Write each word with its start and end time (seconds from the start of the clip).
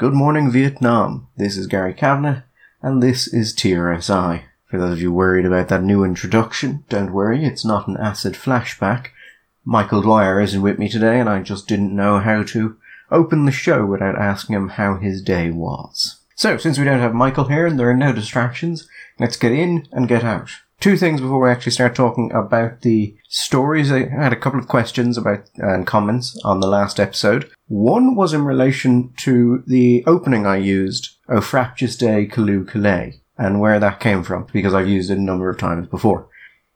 Good 0.00 0.14
morning, 0.14 0.50
Vietnam. 0.50 1.28
This 1.36 1.58
is 1.58 1.66
Gary 1.66 1.92
Kavanagh, 1.92 2.40
and 2.80 3.02
this 3.02 3.26
is 3.26 3.54
TRSI. 3.54 4.44
For 4.64 4.78
those 4.78 4.92
of 4.94 5.02
you 5.02 5.12
worried 5.12 5.44
about 5.44 5.68
that 5.68 5.82
new 5.82 6.04
introduction, 6.04 6.84
don't 6.88 7.12
worry, 7.12 7.44
it's 7.44 7.66
not 7.66 7.86
an 7.86 7.98
acid 7.98 8.32
flashback. 8.32 9.08
Michael 9.62 10.00
Dwyer 10.00 10.40
isn't 10.40 10.62
with 10.62 10.78
me 10.78 10.88
today, 10.88 11.20
and 11.20 11.28
I 11.28 11.42
just 11.42 11.68
didn't 11.68 11.94
know 11.94 12.18
how 12.18 12.42
to 12.44 12.78
open 13.10 13.44
the 13.44 13.52
show 13.52 13.84
without 13.84 14.16
asking 14.16 14.56
him 14.56 14.68
how 14.70 14.96
his 14.96 15.20
day 15.20 15.50
was. 15.50 16.22
So, 16.34 16.56
since 16.56 16.78
we 16.78 16.86
don't 16.86 17.00
have 17.00 17.12
Michael 17.12 17.48
here 17.48 17.66
and 17.66 17.78
there 17.78 17.90
are 17.90 17.94
no 17.94 18.14
distractions, 18.14 18.88
let's 19.18 19.36
get 19.36 19.52
in 19.52 19.86
and 19.92 20.08
get 20.08 20.24
out. 20.24 20.50
Two 20.80 20.96
things 20.96 21.20
before 21.20 21.40
we 21.40 21.50
actually 21.50 21.72
start 21.72 21.94
talking 21.94 22.32
about 22.32 22.80
the 22.80 23.14
stories. 23.28 23.92
I 23.92 24.08
had 24.08 24.32
a 24.32 24.36
couple 24.36 24.58
of 24.58 24.66
questions 24.66 25.18
about 25.18 25.44
and 25.56 25.86
comments 25.86 26.40
on 26.42 26.60
the 26.60 26.66
last 26.66 26.98
episode. 26.98 27.50
One 27.68 28.14
was 28.14 28.32
in 28.32 28.46
relation 28.46 29.12
to 29.18 29.62
the 29.66 30.02
opening 30.06 30.46
I 30.46 30.56
used, 30.56 31.10
O 31.28 31.42
Frabjous 31.42 31.98
Day 31.98 32.24
Callooh 32.24 32.64
Callay, 32.64 33.20
and 33.36 33.60
where 33.60 33.78
that 33.78 34.00
came 34.00 34.22
from, 34.22 34.46
because 34.54 34.72
I've 34.72 34.88
used 34.88 35.10
it 35.10 35.18
a 35.18 35.20
number 35.20 35.50
of 35.50 35.58
times 35.58 35.86
before. 35.86 36.28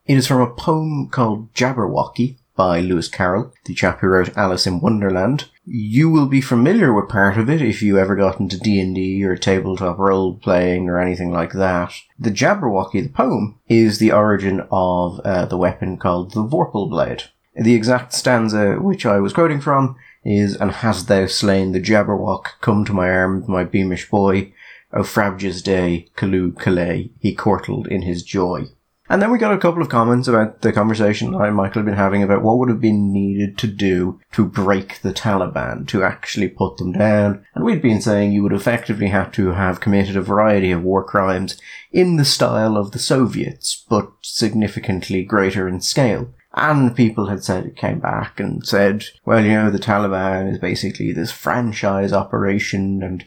It 0.05 0.19
is 0.19 0.27
from 0.27 0.43
a 0.43 0.55
poem 0.55 1.09
called 1.09 1.55
Jabberwocky 1.55 2.37
by 2.57 2.81
Lewis 2.81 3.09
Carroll, 3.09 3.53
the 3.65 3.75
chap 3.75 4.01
who 4.01 4.07
wrote 4.07 4.37
Alice 4.37 4.67
in 4.67 4.81
Wonderland. 4.81 5.49
You 5.65 6.11
will 6.11 6.27
be 6.27 6.41
familiar 6.41 6.93
with 6.93 7.09
part 7.09 7.37
of 7.37 7.49
it 7.51 7.63
if 7.63 7.83
you 7.83 7.99
ever 7.99 8.15
got 8.15 8.39
into 8.39 8.59
D&D 8.59 9.25
or 9.25 9.37
tabletop 9.37 9.99
role 9.99 10.37
playing 10.37 10.89
or 10.89 10.99
anything 10.99 11.33
like 11.33 11.53
that. 11.53 11.93
The 12.19 12.31
Jabberwocky, 12.31 13.03
the 13.03 13.09
poem, 13.09 13.59
is 13.69 13.99
the 13.99 14.13
origin 14.13 14.67
of 14.71 15.21
uh, 15.21 15.47
the 15.47 15.57
weapon 15.57 15.97
called 15.97 16.33
the 16.33 16.45
Vorpal 16.45 16.89
Blade. 16.89 17.25
The 17.57 17.75
exact 17.75 18.13
stanza 18.13 18.77
which 18.77 19.07
I 19.07 19.19
was 19.19 19.33
quoting 19.33 19.61
from 19.61 19.97
is, 20.25 20.57
And 20.57 20.71
hast 20.71 21.09
thou 21.09 21.27
slain 21.27 21.73
the 21.73 21.81
Jabberwock, 21.81 22.61
come 22.61 22.85
to 22.85 22.93
my 22.93 23.09
arms, 23.11 23.49
my 23.49 23.65
beamish 23.65 24.09
boy, 24.09 24.53
O 24.93 25.03
Frabjous 25.03 25.63
day, 25.63 26.09
Callooh 26.17 26.53
Callay, 26.53 27.11
he 27.19 27.35
chortled 27.35 27.89
in 27.89 28.03
his 28.03 28.23
joy. 28.23 28.67
And 29.15 29.23
then 29.23 29.31
we 29.31 29.39
got 29.39 29.55
a 29.55 29.59
couple 29.59 29.81
of 29.81 29.89
comments 29.89 30.27
about 30.27 30.63
the 30.63 30.73
conversation 30.73 31.37
I 31.37 31.47
and 31.47 31.55
Michael 31.55 31.83
had 31.83 31.87
been 31.87 31.95
having 31.95 32.25
about 32.25 32.43
what 32.43 32.59
would 32.59 32.69
have 32.69 32.81
been 32.81 33.13
needed 33.13 33.57
to 33.59 33.69
do 33.69 34.21
to 34.33 34.45
break 34.45 35.03
the 35.03 35.13
Taliban, 35.13 35.87
to 35.87 36.03
actually 36.03 36.49
put 36.49 36.79
them 36.79 36.91
down. 36.91 37.47
And 37.55 37.65
we'd 37.65 37.81
been 37.81 38.01
saying 38.01 38.33
you 38.33 38.43
would 38.43 38.53
effectively 38.53 39.07
have 39.07 39.31
to 39.35 39.53
have 39.53 39.79
committed 39.79 40.17
a 40.17 40.21
variety 40.21 40.73
of 40.73 40.83
war 40.83 41.05
crimes 41.05 41.57
in 41.93 42.17
the 42.17 42.25
style 42.25 42.77
of 42.77 42.91
the 42.91 42.99
Soviets, 42.99 43.85
but 43.89 44.11
significantly 44.21 45.23
greater 45.23 45.69
in 45.69 45.81
scale. 45.81 46.35
And 46.53 46.97
people 46.97 47.27
had 47.27 47.45
said 47.45 47.67
it 47.67 47.77
came 47.77 48.01
back 48.01 48.41
and 48.41 48.67
said, 48.67 49.05
well, 49.25 49.45
you 49.45 49.53
know, 49.53 49.71
the 49.71 49.79
Taliban 49.79 50.53
is 50.53 50.59
basically 50.59 51.13
this 51.13 51.31
franchise 51.31 52.13
operation 52.13 53.01
and 53.01 53.25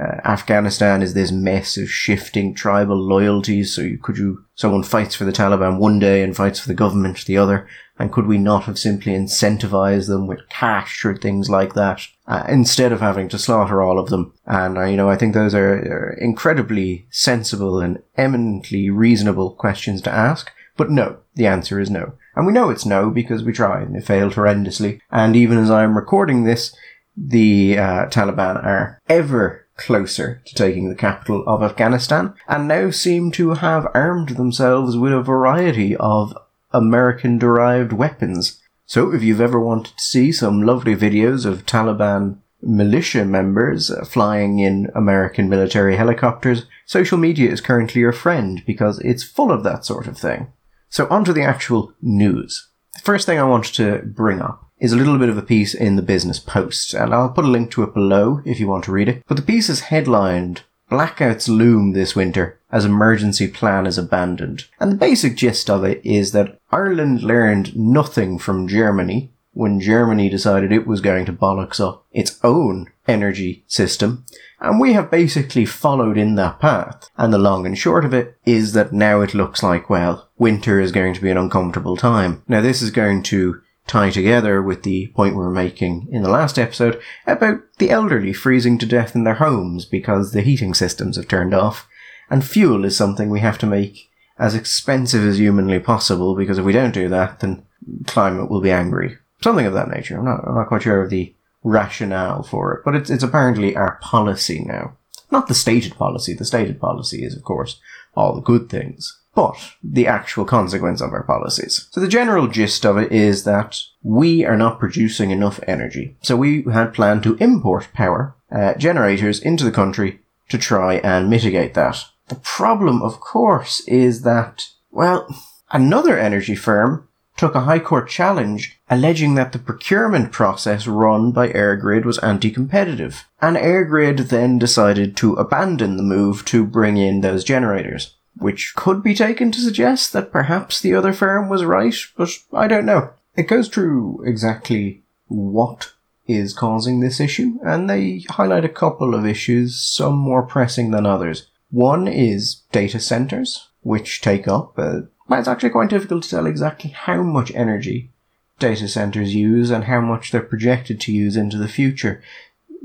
uh, 0.00 0.20
Afghanistan 0.24 1.02
is 1.02 1.12
this 1.12 1.30
mess 1.30 1.76
of 1.76 1.90
shifting 1.90 2.54
tribal 2.54 2.96
loyalties. 2.96 3.74
So 3.74 3.82
you, 3.82 3.98
could 3.98 4.16
you, 4.16 4.44
someone 4.54 4.82
fights 4.82 5.14
for 5.14 5.24
the 5.24 5.32
Taliban 5.32 5.78
one 5.78 5.98
day 5.98 6.22
and 6.22 6.34
fights 6.34 6.58
for 6.58 6.68
the 6.68 6.74
government 6.74 7.24
the 7.26 7.36
other, 7.36 7.68
and 7.98 8.10
could 8.10 8.26
we 8.26 8.38
not 8.38 8.64
have 8.64 8.78
simply 8.78 9.12
incentivized 9.12 10.08
them 10.08 10.26
with 10.26 10.48
cash 10.48 11.04
or 11.04 11.14
things 11.14 11.50
like 11.50 11.74
that 11.74 12.00
uh, 12.26 12.44
instead 12.48 12.92
of 12.92 13.00
having 13.00 13.28
to 13.28 13.38
slaughter 13.38 13.82
all 13.82 13.98
of 13.98 14.08
them? 14.08 14.32
And 14.46 14.78
uh, 14.78 14.84
you 14.84 14.96
know, 14.96 15.10
I 15.10 15.16
think 15.16 15.34
those 15.34 15.54
are, 15.54 15.74
are 15.74 16.16
incredibly 16.18 17.06
sensible 17.10 17.80
and 17.80 18.02
eminently 18.16 18.88
reasonable 18.88 19.52
questions 19.52 20.00
to 20.02 20.10
ask. 20.10 20.50
But 20.78 20.90
no, 20.90 21.18
the 21.34 21.46
answer 21.46 21.78
is 21.78 21.90
no. 21.90 22.14
And 22.34 22.46
we 22.46 22.54
know 22.54 22.70
it's 22.70 22.86
no 22.86 23.10
because 23.10 23.42
we 23.42 23.52
tried 23.52 23.88
and 23.88 23.96
it 23.96 24.06
failed 24.06 24.32
horrendously. 24.32 25.00
And 25.10 25.36
even 25.36 25.58
as 25.58 25.70
I'm 25.70 25.94
recording 25.94 26.44
this, 26.44 26.74
the 27.16 27.76
uh, 27.76 28.06
Taliban 28.06 28.64
are 28.64 28.98
ever 29.08 29.59
closer 29.80 30.42
to 30.44 30.54
taking 30.54 30.88
the 30.88 30.94
capital 30.94 31.42
of 31.46 31.62
Afghanistan 31.62 32.34
and 32.46 32.68
now 32.68 32.90
seem 32.90 33.30
to 33.32 33.54
have 33.54 33.90
armed 33.94 34.30
themselves 34.30 34.96
with 34.96 35.12
a 35.12 35.22
variety 35.22 35.96
of 35.96 36.36
American 36.72 37.38
derived 37.38 37.92
weapons. 37.92 38.60
So 38.86 39.12
if 39.12 39.22
you've 39.22 39.40
ever 39.40 39.58
wanted 39.58 39.96
to 39.96 40.02
see 40.02 40.32
some 40.32 40.62
lovely 40.62 40.94
videos 40.94 41.46
of 41.46 41.66
Taliban 41.66 42.38
militia 42.62 43.24
members 43.24 43.90
flying 44.08 44.58
in 44.58 44.90
American 44.94 45.48
military 45.48 45.96
helicopters, 45.96 46.66
social 46.84 47.18
media 47.18 47.50
is 47.50 47.60
currently 47.60 48.00
your 48.00 48.12
friend 48.12 48.62
because 48.66 48.98
it's 49.00 49.24
full 49.24 49.50
of 49.50 49.64
that 49.64 49.84
sort 49.84 50.06
of 50.06 50.18
thing. 50.18 50.52
So 50.88 51.06
on 51.08 51.24
to 51.24 51.32
the 51.32 51.42
actual 51.42 51.94
news. 52.02 52.69
First 53.02 53.26
thing 53.26 53.38
I 53.38 53.44
wanted 53.44 53.74
to 53.74 54.06
bring 54.06 54.40
up 54.40 54.66
is 54.78 54.92
a 54.92 54.96
little 54.96 55.18
bit 55.18 55.28
of 55.28 55.38
a 55.38 55.42
piece 55.42 55.74
in 55.74 55.96
the 55.96 56.02
Business 56.02 56.38
Post, 56.38 56.94
and 56.94 57.14
I'll 57.14 57.30
put 57.30 57.44
a 57.44 57.48
link 57.48 57.70
to 57.72 57.82
it 57.82 57.94
below 57.94 58.42
if 58.44 58.60
you 58.60 58.68
want 58.68 58.84
to 58.84 58.92
read 58.92 59.08
it. 59.08 59.22
But 59.26 59.36
the 59.36 59.42
piece 59.42 59.68
is 59.68 59.80
headlined 59.80 60.62
Blackouts 60.90 61.48
loom 61.48 61.92
this 61.92 62.16
winter 62.16 62.58
as 62.72 62.84
emergency 62.84 63.46
plan 63.46 63.86
is 63.86 63.96
abandoned. 63.96 64.64
And 64.80 64.90
the 64.90 64.96
basic 64.96 65.36
gist 65.36 65.70
of 65.70 65.84
it 65.84 66.00
is 66.04 66.32
that 66.32 66.58
Ireland 66.70 67.22
learned 67.22 67.76
nothing 67.76 68.38
from 68.38 68.68
Germany 68.68 69.30
when 69.60 69.78
Germany 69.78 70.30
decided 70.30 70.72
it 70.72 70.86
was 70.86 71.02
going 71.02 71.26
to 71.26 71.34
bollocks 71.34 71.86
up 71.86 72.06
its 72.12 72.40
own 72.42 72.90
energy 73.06 73.62
system. 73.66 74.24
And 74.58 74.80
we 74.80 74.94
have 74.94 75.10
basically 75.10 75.66
followed 75.66 76.16
in 76.16 76.36
that 76.36 76.60
path. 76.60 77.10
And 77.18 77.30
the 77.30 77.36
long 77.36 77.66
and 77.66 77.76
short 77.76 78.06
of 78.06 78.14
it 78.14 78.38
is 78.46 78.72
that 78.72 78.94
now 78.94 79.20
it 79.20 79.34
looks 79.34 79.62
like, 79.62 79.90
well, 79.90 80.30
winter 80.38 80.80
is 80.80 80.92
going 80.92 81.12
to 81.12 81.20
be 81.20 81.28
an 81.28 81.36
uncomfortable 81.36 81.98
time. 81.98 82.42
Now 82.48 82.62
this 82.62 82.80
is 82.80 82.90
going 82.90 83.22
to 83.24 83.60
tie 83.86 84.08
together 84.08 84.62
with 84.62 84.82
the 84.82 85.08
point 85.08 85.34
we 85.34 85.42
were 85.42 85.50
making 85.50 86.08
in 86.10 86.22
the 86.22 86.30
last 86.30 86.58
episode 86.58 86.98
about 87.26 87.60
the 87.76 87.90
elderly 87.90 88.32
freezing 88.32 88.78
to 88.78 88.86
death 88.86 89.14
in 89.14 89.24
their 89.24 89.34
homes 89.34 89.84
because 89.84 90.32
the 90.32 90.40
heating 90.40 90.72
systems 90.72 91.18
have 91.18 91.28
turned 91.28 91.52
off. 91.52 91.86
And 92.30 92.42
fuel 92.42 92.86
is 92.86 92.96
something 92.96 93.28
we 93.28 93.40
have 93.40 93.58
to 93.58 93.66
make 93.66 94.08
as 94.38 94.54
expensive 94.54 95.22
as 95.22 95.38
humanly 95.38 95.80
possible 95.80 96.34
because 96.34 96.56
if 96.56 96.64
we 96.64 96.72
don't 96.72 96.94
do 96.94 97.10
that, 97.10 97.40
then 97.40 97.66
climate 98.06 98.50
will 98.50 98.62
be 98.62 98.70
angry. 98.70 99.18
Something 99.42 99.66
of 99.66 99.74
that 99.74 99.90
nature. 99.90 100.18
I'm 100.18 100.24
not, 100.24 100.46
I'm 100.46 100.54
not 100.54 100.68
quite 100.68 100.82
sure 100.82 101.02
of 101.02 101.10
the 101.10 101.34
rationale 101.62 102.42
for 102.42 102.74
it, 102.74 102.82
but 102.84 102.94
it's, 102.94 103.10
it's 103.10 103.22
apparently 103.22 103.76
our 103.76 103.98
policy 104.02 104.64
now. 104.64 104.96
Not 105.30 105.48
the 105.48 105.54
stated 105.54 105.94
policy. 105.94 106.34
The 106.34 106.44
stated 106.44 106.80
policy 106.80 107.24
is, 107.24 107.36
of 107.36 107.44
course, 107.44 107.80
all 108.14 108.34
the 108.34 108.40
good 108.40 108.68
things 108.68 109.20
but 109.34 109.56
the 109.82 110.06
actual 110.06 110.44
consequence 110.44 111.00
of 111.00 111.12
our 111.12 111.22
policies. 111.22 111.88
So 111.90 112.00
the 112.00 112.08
general 112.08 112.48
gist 112.48 112.84
of 112.84 112.98
it 112.98 113.12
is 113.12 113.44
that 113.44 113.78
we 114.02 114.44
are 114.44 114.56
not 114.56 114.78
producing 114.78 115.30
enough 115.30 115.60
energy. 115.66 116.16
So 116.22 116.36
we 116.36 116.64
had 116.72 116.94
planned 116.94 117.22
to 117.24 117.36
import 117.36 117.88
power 117.94 118.34
uh, 118.50 118.74
generators 118.74 119.40
into 119.40 119.64
the 119.64 119.70
country 119.70 120.20
to 120.48 120.58
try 120.58 120.94
and 120.96 121.30
mitigate 121.30 121.74
that. 121.74 122.04
The 122.28 122.34
problem, 122.36 123.02
of 123.02 123.20
course, 123.20 123.80
is 123.86 124.22
that, 124.22 124.66
well, 124.90 125.28
another 125.70 126.18
energy 126.18 126.56
firm 126.56 127.08
took 127.40 127.54
a 127.54 127.62
High 127.62 127.80
Court 127.80 128.08
challenge 128.08 128.78
alleging 128.88 129.34
that 129.34 129.52
the 129.52 129.58
procurement 129.58 130.30
process 130.30 130.86
run 130.86 131.32
by 131.32 131.48
EirGrid 131.48 132.04
was 132.04 132.18
anti-competitive. 132.18 133.24
And 133.40 133.56
EirGrid 133.56 134.28
then 134.28 134.58
decided 134.58 135.16
to 135.16 135.34
abandon 135.34 135.96
the 135.96 136.02
move 136.02 136.44
to 136.46 136.64
bring 136.64 136.96
in 136.96 137.20
those 137.20 137.42
generators 137.42 138.14
which 138.36 138.74
could 138.74 139.02
be 139.02 139.14
taken 139.14 139.52
to 139.52 139.60
suggest 139.60 140.12
that 140.12 140.32
perhaps 140.32 140.80
the 140.80 140.94
other 140.94 141.12
firm 141.12 141.48
was 141.48 141.64
right, 141.64 141.94
but 142.16 142.30
I 142.52 142.68
don't 142.68 142.86
know. 142.86 143.10
It 143.36 143.48
goes 143.48 143.68
through 143.68 144.22
exactly 144.24 145.02
what 145.26 145.92
is 146.26 146.54
causing 146.54 147.00
this 147.00 147.20
issue, 147.20 147.58
and 147.62 147.88
they 147.88 148.24
highlight 148.30 148.64
a 148.64 148.68
couple 148.68 149.14
of 149.14 149.26
issues, 149.26 149.78
some 149.78 150.16
more 150.16 150.42
pressing 150.42 150.90
than 150.90 151.06
others. 151.06 151.48
One 151.70 152.08
is 152.08 152.62
data 152.72 152.98
centers, 152.98 153.68
which 153.82 154.20
take 154.20 154.48
up, 154.48 154.78
uh, 154.78 155.02
well, 155.30 155.38
it's 155.38 155.48
actually 155.48 155.70
quite 155.70 155.88
difficult 155.88 156.24
to 156.24 156.30
tell 156.30 156.46
exactly 156.46 156.90
how 156.90 157.22
much 157.22 157.50
energy 157.54 158.12
data 158.58 158.86
centers 158.86 159.34
use 159.34 159.70
and 159.70 159.84
how 159.84 160.02
much 160.02 160.30
they're 160.30 160.42
projected 160.42 161.00
to 161.00 161.12
use 161.12 161.34
into 161.34 161.56
the 161.56 161.68
future 161.68 162.22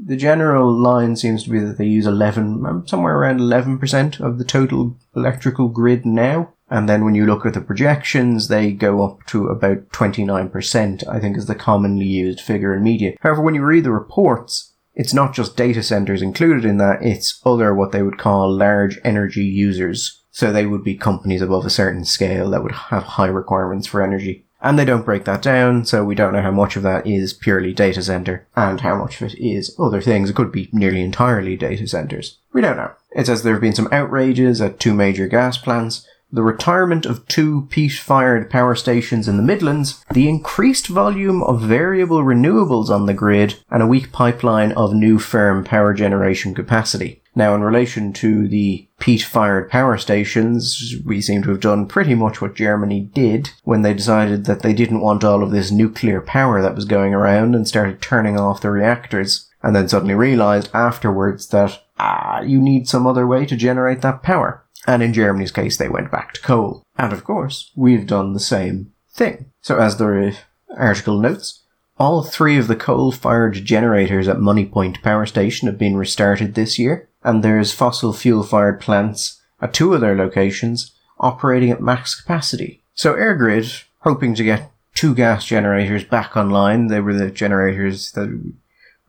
the 0.03 0.17
general 0.17 0.71
line 0.71 1.15
seems 1.15 1.43
to 1.43 1.49
be 1.49 1.59
that 1.59 1.77
they 1.77 1.85
use 1.85 2.05
11, 2.05 2.65
um, 2.65 2.87
somewhere 2.87 3.17
around 3.17 3.39
11% 3.39 4.19
of 4.19 4.37
the 4.37 4.43
total 4.43 4.97
electrical 5.15 5.69
grid 5.69 6.05
now. 6.05 6.53
And 6.69 6.89
then 6.89 7.05
when 7.05 7.15
you 7.15 7.25
look 7.25 7.45
at 7.45 7.53
the 7.53 7.61
projections, 7.61 8.47
they 8.47 8.71
go 8.71 9.05
up 9.05 9.25
to 9.27 9.47
about 9.47 9.89
29%, 9.89 11.07
I 11.07 11.19
think 11.19 11.37
is 11.37 11.45
the 11.45 11.55
commonly 11.55 12.05
used 12.05 12.41
figure 12.41 12.75
in 12.75 12.83
media. 12.83 13.13
However, 13.21 13.41
when 13.41 13.55
you 13.55 13.63
read 13.63 13.83
the 13.83 13.91
reports, 13.91 14.73
it's 14.95 15.13
not 15.13 15.33
just 15.33 15.57
data 15.57 15.83
centers 15.83 16.21
included 16.21 16.65
in 16.65 16.77
that, 16.77 17.03
it's 17.03 17.39
other 17.45 17.73
what 17.73 17.91
they 17.91 18.01
would 18.01 18.17
call 18.17 18.51
large 18.51 18.99
energy 19.03 19.43
users. 19.43 20.23
So 20.35 20.51
they 20.51 20.65
would 20.65 20.83
be 20.83 20.95
companies 20.95 21.41
above 21.41 21.65
a 21.65 21.69
certain 21.69 22.03
scale 22.03 22.49
that 22.49 22.61
would 22.61 22.73
have 22.73 23.03
high 23.03 23.27
requirements 23.27 23.87
for 23.87 24.01
energy. 24.01 24.43
And 24.61 24.77
they 24.77 24.83
don't 24.83 25.05
break 25.05 25.23
that 25.23 25.41
down, 25.41 25.85
so 25.85 26.03
we 26.03 26.13
don't 26.13 26.33
know 26.33 26.41
how 26.41 26.51
much 26.51 26.75
of 26.75 26.83
that 26.83 27.07
is 27.07 27.31
purely 27.31 27.71
data 27.71 28.03
center 28.03 28.45
and 28.53 28.81
how 28.81 28.97
much 28.97 29.21
of 29.21 29.31
it 29.31 29.39
is 29.39 29.73
other 29.79 30.01
things. 30.01 30.29
It 30.29 30.35
could 30.35 30.51
be 30.51 30.67
nearly 30.73 31.01
entirely 31.01 31.55
data 31.55 31.87
centers. 31.87 32.37
We 32.51 32.59
don't 32.59 32.75
know. 32.75 32.91
It 33.11 33.27
says 33.27 33.43
there 33.43 33.53
have 33.53 33.61
been 33.61 33.75
some 33.75 33.87
outrages 33.93 34.59
at 34.59 34.77
two 34.77 34.93
major 34.93 35.27
gas 35.29 35.57
plants. 35.57 36.05
The 36.35 36.43
retirement 36.43 37.05
of 37.05 37.25
two 37.27 37.67
peat 37.69 37.93
fired 37.93 38.49
power 38.49 38.75
stations 38.75 39.27
in 39.27 39.37
the 39.37 39.43
Midlands, 39.43 40.03
the 40.11 40.27
increased 40.27 40.87
volume 40.87 41.41
of 41.43 41.61
variable 41.61 42.23
renewables 42.23 42.89
on 42.89 43.05
the 43.05 43.13
grid, 43.13 43.55
and 43.71 43.81
a 43.81 43.87
weak 43.87 44.11
pipeline 44.11 44.71
of 44.73 44.93
new 44.93 45.17
firm 45.17 45.63
power 45.63 45.93
generation 45.93 46.53
capacity. 46.53 47.21
Now, 47.37 47.53
in 47.53 47.61
relation 47.61 48.13
to 48.13 48.47
the 48.47 48.87
peat 48.99 49.21
fired 49.21 49.69
power 49.69 49.97
stations, 49.97 50.95
we 51.05 51.21
seem 51.21 51.43
to 51.43 51.49
have 51.49 51.59
done 51.59 51.85
pretty 51.85 52.15
much 52.15 52.41
what 52.41 52.55
Germany 52.55 53.01
did 53.13 53.51
when 53.63 53.81
they 53.81 53.93
decided 53.93 54.45
that 54.45 54.61
they 54.61 54.73
didn't 54.73 55.01
want 55.01 55.23
all 55.23 55.43
of 55.43 55.51
this 55.51 55.71
nuclear 55.71 56.21
power 56.21 56.61
that 56.61 56.75
was 56.75 56.85
going 56.85 57.13
around 57.13 57.53
and 57.53 57.67
started 57.67 58.01
turning 58.01 58.39
off 58.39 58.61
the 58.61 58.71
reactors. 58.71 59.49
And 59.61 59.75
then 59.75 59.89
suddenly 59.89 60.13
realized 60.13 60.69
afterwards 60.73 61.47
that, 61.47 61.81
ah, 61.97 62.41
you 62.41 62.61
need 62.61 62.87
some 62.87 63.07
other 63.07 63.25
way 63.25 63.45
to 63.47 63.55
generate 63.55 64.01
that 64.01 64.21
power. 64.21 64.64
And 64.87 65.01
in 65.01 65.13
Germany's 65.13 65.51
case, 65.51 65.77
they 65.77 65.89
went 65.89 66.11
back 66.11 66.33
to 66.33 66.41
coal. 66.41 66.83
And 66.97 67.11
of 67.11 67.23
course, 67.23 67.71
we've 67.75 68.05
done 68.05 68.33
the 68.33 68.39
same 68.39 68.93
thing. 69.11 69.51
So 69.61 69.79
as 69.79 69.97
the 69.97 70.37
article 70.75 71.19
notes, 71.19 71.63
all 71.97 72.23
three 72.23 72.57
of 72.57 72.67
the 72.67 72.75
coal-fired 72.75 73.53
generators 73.65 74.27
at 74.27 74.37
Moneypoint 74.37 75.01
Power 75.01 75.25
Station 75.25 75.67
have 75.67 75.77
been 75.77 75.95
restarted 75.95 76.53
this 76.53 76.77
year, 76.77 77.07
and 77.23 77.43
there's 77.43 77.71
fossil 77.71 78.11
fuel-fired 78.11 78.81
plants 78.81 79.41
at 79.61 79.73
two 79.73 79.93
of 79.93 80.01
their 80.01 80.15
locations 80.15 80.91
operating 81.19 81.71
at 81.71 81.81
max 81.81 82.13
capacity. 82.19 82.81
So 82.93 83.13
EirGrid, 83.13 83.85
hoping 84.01 84.35
to 84.35 84.43
get 84.43 84.71
two 84.93 85.15
gas 85.15 85.45
generators 85.45 86.03
back 86.03 86.35
online, 86.35 86.87
they 86.87 86.99
were 86.99 87.13
the 87.13 87.31
generators 87.31 88.11
that 88.11 88.53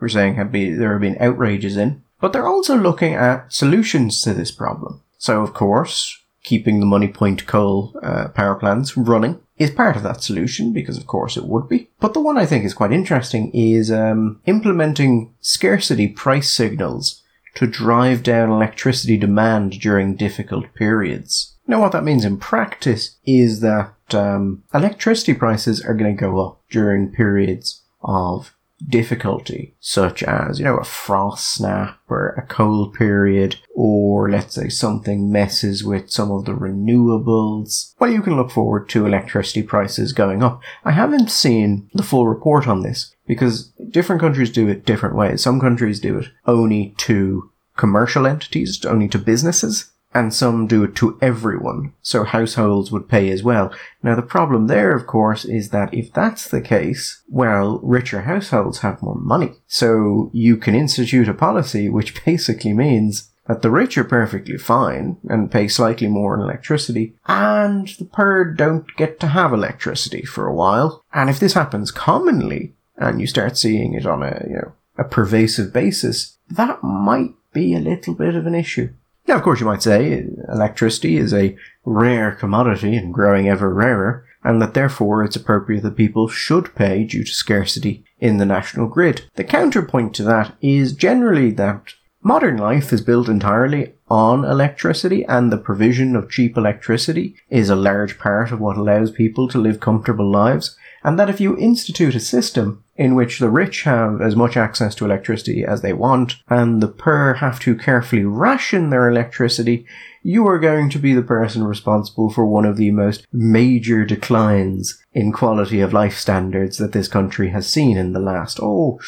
we're 0.00 0.08
saying 0.08 0.36
had 0.36 0.52
been, 0.52 0.78
there 0.78 0.92
have 0.92 1.00
been 1.00 1.16
outrages 1.20 1.76
in, 1.76 2.02
but 2.20 2.32
they're 2.32 2.46
also 2.46 2.76
looking 2.76 3.14
at 3.14 3.52
solutions 3.52 4.22
to 4.22 4.32
this 4.32 4.52
problem. 4.52 5.02
So, 5.18 5.42
of 5.42 5.54
course, 5.54 6.22
keeping 6.42 6.80
the 6.80 6.86
Moneypoint 6.86 7.46
coal 7.46 7.98
uh, 8.02 8.28
power 8.28 8.54
plants 8.54 8.96
running 8.96 9.40
is 9.58 9.70
part 9.70 9.96
of 9.96 10.02
that 10.02 10.22
solution 10.22 10.72
because, 10.72 10.98
of 10.98 11.06
course, 11.06 11.36
it 11.36 11.46
would 11.46 11.68
be. 11.68 11.88
But 12.00 12.14
the 12.14 12.20
one 12.20 12.36
I 12.36 12.46
think 12.46 12.64
is 12.64 12.74
quite 12.74 12.92
interesting 12.92 13.50
is 13.52 13.90
um, 13.90 14.40
implementing 14.46 15.34
scarcity 15.40 16.08
price 16.08 16.52
signals 16.52 17.22
to 17.54 17.66
drive 17.66 18.22
down 18.22 18.50
electricity 18.50 19.16
demand 19.16 19.80
during 19.80 20.14
difficult 20.14 20.72
periods. 20.74 21.56
Now, 21.66 21.80
what 21.80 21.92
that 21.92 22.04
means 22.04 22.24
in 22.24 22.36
practice 22.36 23.16
is 23.26 23.60
that 23.60 23.92
um, 24.14 24.62
electricity 24.72 25.34
prices 25.34 25.80
are 25.80 25.94
going 25.94 26.14
to 26.14 26.20
go 26.20 26.46
up 26.46 26.60
during 26.70 27.10
periods 27.10 27.82
of 28.02 28.54
difficulty, 28.88 29.74
such 29.80 30.22
as, 30.22 30.58
you 30.58 30.64
know, 30.64 30.76
a 30.76 30.84
frost 30.84 31.54
snap 31.54 31.98
or 32.08 32.28
a 32.30 32.46
cold 32.46 32.94
period, 32.94 33.56
or 33.74 34.30
let's 34.30 34.54
say 34.54 34.68
something 34.68 35.30
messes 35.30 35.82
with 35.82 36.10
some 36.10 36.30
of 36.30 36.44
the 36.44 36.52
renewables, 36.52 37.94
well, 37.98 38.10
you 38.10 38.22
can 38.22 38.36
look 38.36 38.50
forward 38.50 38.88
to 38.90 39.06
electricity 39.06 39.62
prices 39.62 40.12
going 40.12 40.42
up. 40.42 40.62
I 40.84 40.92
haven't 40.92 41.30
seen 41.30 41.90
the 41.94 42.02
full 42.02 42.26
report 42.26 42.68
on 42.68 42.82
this 42.82 43.14
because 43.26 43.72
different 43.90 44.20
countries 44.20 44.50
do 44.50 44.68
it 44.68 44.84
different 44.84 45.16
ways. 45.16 45.42
Some 45.42 45.60
countries 45.60 46.00
do 46.00 46.18
it 46.18 46.28
only 46.46 46.94
to 46.98 47.50
commercial 47.76 48.26
entities, 48.26 48.84
only 48.84 49.08
to 49.08 49.18
businesses 49.18 49.92
and 50.16 50.32
some 50.32 50.66
do 50.66 50.82
it 50.82 50.94
to 50.96 51.18
everyone, 51.20 51.92
so 52.00 52.24
households 52.24 52.90
would 52.90 53.06
pay 53.06 53.28
as 53.30 53.42
well. 53.42 53.70
Now 54.02 54.16
the 54.16 54.22
problem 54.22 54.66
there, 54.66 54.96
of 54.96 55.06
course, 55.06 55.44
is 55.44 55.68
that 55.70 55.92
if 55.92 56.10
that's 56.10 56.48
the 56.48 56.62
case, 56.62 57.22
well, 57.28 57.80
richer 57.82 58.22
households 58.22 58.78
have 58.78 59.02
more 59.02 59.16
money. 59.16 59.52
So 59.66 60.30
you 60.32 60.56
can 60.56 60.74
institute 60.74 61.28
a 61.28 61.34
policy 61.34 61.90
which 61.90 62.24
basically 62.24 62.72
means 62.72 63.28
that 63.46 63.60
the 63.60 63.70
rich 63.70 63.98
are 63.98 64.04
perfectly 64.04 64.56
fine 64.56 65.18
and 65.28 65.52
pay 65.52 65.68
slightly 65.68 66.08
more 66.08 66.34
in 66.34 66.40
electricity, 66.40 67.14
and 67.26 67.86
the 67.98 68.06
poor 68.06 68.42
don't 68.44 68.86
get 68.96 69.20
to 69.20 69.26
have 69.26 69.52
electricity 69.52 70.22
for 70.24 70.46
a 70.46 70.54
while. 70.54 71.04
And 71.12 71.28
if 71.28 71.38
this 71.38 71.52
happens 71.52 71.90
commonly, 71.90 72.72
and 72.96 73.20
you 73.20 73.26
start 73.26 73.58
seeing 73.58 73.92
it 73.92 74.06
on 74.06 74.22
a, 74.22 74.46
you 74.48 74.54
know, 74.54 74.72
a 74.96 75.04
pervasive 75.04 75.74
basis, 75.74 76.38
that 76.48 76.82
might 76.82 77.34
be 77.52 77.74
a 77.74 77.80
little 77.80 78.14
bit 78.14 78.34
of 78.34 78.46
an 78.46 78.54
issue. 78.54 78.88
Now, 79.26 79.36
of 79.36 79.42
course, 79.42 79.60
you 79.60 79.66
might 79.66 79.82
say 79.82 80.24
electricity 80.48 81.16
is 81.16 81.34
a 81.34 81.56
rare 81.84 82.32
commodity 82.32 82.96
and 82.96 83.12
growing 83.12 83.48
ever 83.48 83.72
rarer, 83.72 84.24
and 84.44 84.62
that 84.62 84.74
therefore 84.74 85.24
it's 85.24 85.34
appropriate 85.34 85.82
that 85.82 85.96
people 85.96 86.28
should 86.28 86.74
pay 86.76 87.04
due 87.04 87.24
to 87.24 87.32
scarcity 87.32 88.04
in 88.20 88.36
the 88.36 88.46
national 88.46 88.86
grid. 88.86 89.28
The 89.34 89.44
counterpoint 89.44 90.14
to 90.14 90.22
that 90.24 90.54
is 90.60 90.92
generally 90.92 91.50
that 91.52 91.94
modern 92.22 92.56
life 92.56 92.92
is 92.92 93.00
built 93.00 93.28
entirely 93.28 93.94
on 94.08 94.44
electricity, 94.44 95.24
and 95.24 95.50
the 95.50 95.58
provision 95.58 96.14
of 96.14 96.30
cheap 96.30 96.56
electricity 96.56 97.34
is 97.50 97.68
a 97.68 97.76
large 97.76 98.18
part 98.20 98.52
of 98.52 98.60
what 98.60 98.76
allows 98.76 99.10
people 99.10 99.48
to 99.48 99.58
live 99.58 99.80
comfortable 99.80 100.30
lives, 100.30 100.76
and 101.02 101.18
that 101.18 101.30
if 101.30 101.40
you 101.40 101.58
institute 101.58 102.14
a 102.14 102.20
system 102.20 102.84
in 102.96 103.14
which 103.14 103.38
the 103.38 103.50
rich 103.50 103.82
have 103.82 104.20
as 104.20 104.34
much 104.34 104.56
access 104.56 104.94
to 104.94 105.04
electricity 105.04 105.64
as 105.64 105.82
they 105.82 105.92
want, 105.92 106.36
and 106.48 106.82
the 106.82 106.88
poor 106.88 107.34
have 107.34 107.60
to 107.60 107.76
carefully 107.76 108.24
ration 108.24 108.90
their 108.90 109.08
electricity, 109.08 109.86
you 110.22 110.46
are 110.48 110.58
going 110.58 110.90
to 110.90 110.98
be 110.98 111.12
the 111.12 111.22
person 111.22 111.62
responsible 111.62 112.30
for 112.30 112.46
one 112.46 112.64
of 112.64 112.76
the 112.76 112.90
most 112.90 113.26
major 113.32 114.04
declines 114.04 115.02
in 115.12 115.32
quality 115.32 115.80
of 115.80 115.92
life 115.92 116.18
standards 116.18 116.78
that 116.78 116.92
this 116.92 117.06
country 117.06 117.50
has 117.50 117.70
seen 117.70 117.96
in 117.96 118.12
the 118.12 118.20
last, 118.20 118.58
oh, 118.60 118.98